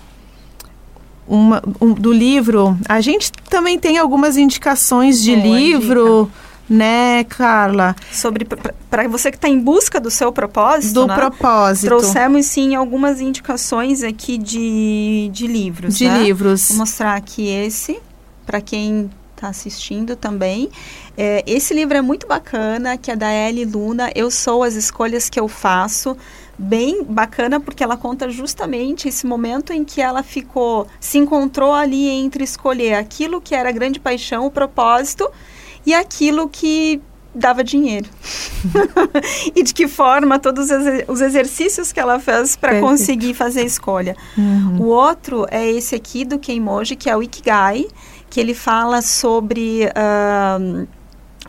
uma, 1.26 1.62
um. 1.80 1.92
do 1.92 2.12
livro. 2.12 2.76
A 2.88 3.00
gente 3.00 3.30
também 3.48 3.78
tem 3.78 3.98
algumas 3.98 4.36
indicações 4.36 5.22
de 5.22 5.36
Boa 5.36 5.58
livro. 5.58 6.24
Dica. 6.24 6.48
Né, 6.70 7.24
Carla? 7.24 7.96
Sobre 8.12 8.46
para 8.90 9.08
você 9.08 9.30
que 9.30 9.38
está 9.38 9.48
em 9.48 9.58
busca 9.58 9.98
do 9.98 10.10
seu 10.10 10.30
propósito. 10.30 10.92
Do 10.92 11.06
né? 11.06 11.14
propósito. 11.14 11.86
Trouxemos 11.86 12.44
sim 12.44 12.74
algumas 12.74 13.22
indicações 13.22 14.02
aqui 14.02 14.36
de, 14.36 15.30
de 15.32 15.46
livros. 15.46 15.96
De 15.96 16.06
né? 16.06 16.24
livros. 16.24 16.68
Vou 16.68 16.78
mostrar 16.78 17.14
aqui 17.14 17.48
esse 17.48 17.98
para 18.44 18.60
quem 18.60 19.08
está 19.34 19.48
assistindo 19.48 20.14
também. 20.14 20.68
É, 21.20 21.42
esse 21.48 21.74
livro 21.74 21.96
é 21.96 22.00
muito 22.00 22.28
bacana, 22.28 22.96
que 22.96 23.10
é 23.10 23.16
da 23.16 23.28
Ellie 23.34 23.64
Luna, 23.64 24.08
Eu 24.14 24.30
Sou 24.30 24.62
as 24.62 24.74
Escolhas 24.74 25.28
que 25.28 25.40
Eu 25.40 25.48
Faço. 25.48 26.16
Bem 26.56 27.02
bacana, 27.02 27.58
porque 27.58 27.82
ela 27.82 27.96
conta 27.96 28.30
justamente 28.30 29.08
esse 29.08 29.26
momento 29.26 29.72
em 29.72 29.84
que 29.84 30.00
ela 30.00 30.22
ficou, 30.22 30.86
se 31.00 31.18
encontrou 31.18 31.74
ali 31.74 32.08
entre 32.08 32.44
escolher 32.44 32.94
aquilo 32.94 33.40
que 33.40 33.52
era 33.52 33.72
grande 33.72 33.98
paixão, 33.98 34.46
o 34.46 34.50
propósito, 34.50 35.28
e 35.84 35.92
aquilo 35.92 36.48
que 36.48 37.00
dava 37.34 37.64
dinheiro. 37.64 38.08
e 39.56 39.62
de 39.64 39.74
que 39.74 39.88
forma 39.88 40.38
todos 40.38 40.68
os 41.08 41.20
exercícios 41.20 41.92
que 41.92 41.98
ela 41.98 42.20
fez 42.20 42.54
para 42.54 42.78
conseguir 42.80 43.34
fazer 43.34 43.62
a 43.62 43.64
escolha. 43.64 44.16
Uhum. 44.36 44.82
O 44.82 44.86
outro 44.86 45.46
é 45.50 45.68
esse 45.68 45.96
aqui 45.96 46.24
do 46.24 46.38
Keimoji, 46.38 46.94
que 46.94 47.10
é 47.10 47.16
o 47.16 47.22
Ikigai, 47.22 47.86
que 48.30 48.38
ele 48.38 48.54
fala 48.54 49.00
sobre 49.02 49.86
uh, 49.86 50.88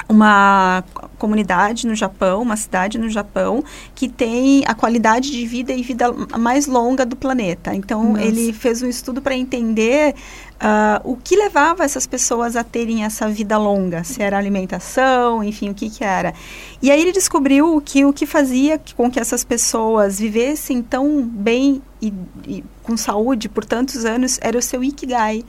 uma 0.07 0.83
comunidade 1.17 1.85
no 1.85 1.93
Japão, 1.93 2.41
uma 2.41 2.55
cidade 2.55 2.97
no 2.97 3.09
Japão, 3.09 3.63
que 3.93 4.07
tem 4.07 4.63
a 4.65 4.73
qualidade 4.73 5.31
de 5.31 5.45
vida 5.45 5.73
e 5.73 5.81
vida 5.83 6.11
mais 6.37 6.65
longa 6.65 7.05
do 7.05 7.15
planeta. 7.15 7.75
Então, 7.75 8.13
Nossa. 8.13 8.23
ele 8.23 8.53
fez 8.53 8.81
um 8.81 8.87
estudo 8.87 9.21
para 9.21 9.35
entender 9.35 10.15
uh, 10.59 11.11
o 11.11 11.17
que 11.17 11.35
levava 11.35 11.83
essas 11.83 12.07
pessoas 12.07 12.55
a 12.55 12.63
terem 12.63 13.03
essa 13.03 13.27
vida 13.29 13.57
longa, 13.57 14.03
se 14.03 14.21
era 14.21 14.37
alimentação, 14.37 15.43
enfim, 15.43 15.69
o 15.69 15.73
que, 15.73 15.89
que 15.89 16.03
era. 16.03 16.33
E 16.81 16.89
aí 16.89 17.01
ele 17.01 17.11
descobriu 17.11 17.81
que 17.83 18.05
o 18.05 18.13
que 18.13 18.25
fazia 18.25 18.81
com 18.95 19.11
que 19.11 19.19
essas 19.19 19.43
pessoas 19.43 20.19
vivessem 20.19 20.81
tão 20.81 21.21
bem 21.21 21.81
e, 22.01 22.13
e 22.47 22.63
com 22.81 22.95
saúde 22.95 23.49
por 23.49 23.65
tantos 23.65 24.05
anos 24.05 24.39
era 24.41 24.57
o 24.57 24.61
seu 24.61 24.83
Ikigai. 24.83 25.43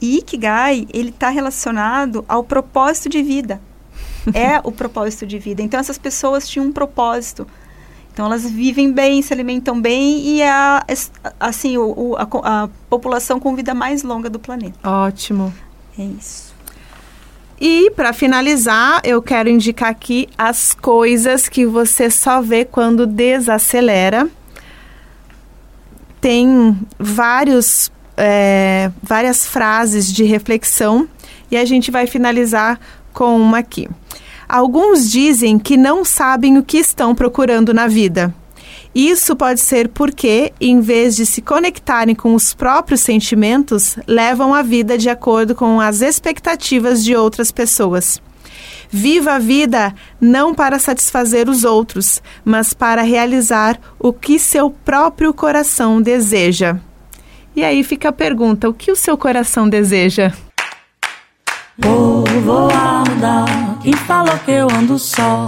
E 0.00 0.18
Ikigai, 0.18 0.86
ele 0.92 1.10
está 1.10 1.28
relacionado 1.28 2.24
ao 2.28 2.42
propósito 2.42 3.08
de 3.08 3.22
vida. 3.22 3.60
É 4.34 4.60
o 4.62 4.72
propósito 4.72 5.26
de 5.26 5.38
vida. 5.38 5.62
Então, 5.62 5.78
essas 5.78 5.98
pessoas 5.98 6.48
tinham 6.48 6.66
um 6.66 6.72
propósito. 6.72 7.46
Então, 8.12 8.26
elas 8.26 8.48
vivem 8.48 8.92
bem, 8.92 9.22
se 9.22 9.32
alimentam 9.32 9.80
bem 9.80 10.18
e 10.18 10.42
é 10.42 10.50
a, 10.50 10.84
assim, 11.40 11.78
o, 11.78 12.14
a, 12.16 12.64
a 12.64 12.68
população 12.90 13.40
com 13.40 13.56
vida 13.56 13.72
mais 13.74 14.02
longa 14.02 14.28
do 14.28 14.38
planeta. 14.38 14.78
Ótimo. 14.84 15.52
É 15.98 16.02
isso. 16.02 16.52
E 17.60 17.90
para 17.92 18.12
finalizar, 18.12 19.00
eu 19.04 19.22
quero 19.22 19.48
indicar 19.48 19.90
aqui 19.90 20.28
as 20.36 20.74
coisas 20.74 21.48
que 21.48 21.64
você 21.64 22.10
só 22.10 22.42
vê 22.42 22.64
quando 22.64 23.06
desacelera. 23.06 24.28
Tem 26.20 26.76
vários 26.98 27.90
é, 28.16 28.90
várias 29.02 29.46
frases 29.46 30.12
de 30.12 30.24
reflexão 30.24 31.08
e 31.50 31.56
a 31.56 31.64
gente 31.64 31.90
vai 31.90 32.06
finalizar 32.06 32.80
com 33.12 33.36
uma 33.40 33.58
aqui. 33.58 33.88
Alguns 34.48 35.10
dizem 35.10 35.58
que 35.58 35.76
não 35.76 36.04
sabem 36.04 36.58
o 36.58 36.62
que 36.62 36.78
estão 36.78 37.14
procurando 37.14 37.72
na 37.72 37.86
vida. 37.86 38.34
Isso 38.94 39.34
pode 39.34 39.60
ser 39.60 39.88
porque, 39.88 40.52
em 40.60 40.80
vez 40.80 41.16
de 41.16 41.24
se 41.24 41.40
conectarem 41.40 42.14
com 42.14 42.34
os 42.34 42.52
próprios 42.52 43.00
sentimentos, 43.00 43.96
levam 44.06 44.54
a 44.54 44.60
vida 44.60 44.98
de 44.98 45.08
acordo 45.08 45.54
com 45.54 45.80
as 45.80 46.02
expectativas 46.02 47.02
de 47.02 47.16
outras 47.16 47.50
pessoas. 47.50 48.20
Viva 48.90 49.32
a 49.32 49.38
vida 49.38 49.94
não 50.20 50.54
para 50.54 50.78
satisfazer 50.78 51.48
os 51.48 51.64
outros, 51.64 52.22
mas 52.44 52.74
para 52.74 53.00
realizar 53.00 53.80
o 53.98 54.12
que 54.12 54.38
seu 54.38 54.68
próprio 54.70 55.32
coração 55.32 56.02
deseja. 56.02 56.76
E 57.56 57.64
aí 57.64 57.82
fica 57.82 58.10
a 58.10 58.12
pergunta: 58.12 58.68
o 58.68 58.74
que 58.74 58.92
o 58.92 58.96
seu 58.96 59.16
coração 59.16 59.66
deseja? 59.66 60.34
Povoada, 61.80 63.46
quem 63.82 63.94
fala 63.94 64.38
que 64.40 64.50
eu 64.50 64.68
ando 64.70 64.98
só? 64.98 65.46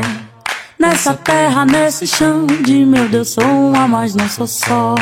Nessa 0.78 1.12
terra, 1.12 1.66
nesse 1.66 2.06
chão 2.06 2.46
de 2.46 2.84
meu 2.86 3.06
Deus, 3.08 3.30
sou 3.30 3.44
uma, 3.44 3.86
mas 3.86 4.14
não 4.14 4.26
sou 4.28 4.46
só. 4.46 4.94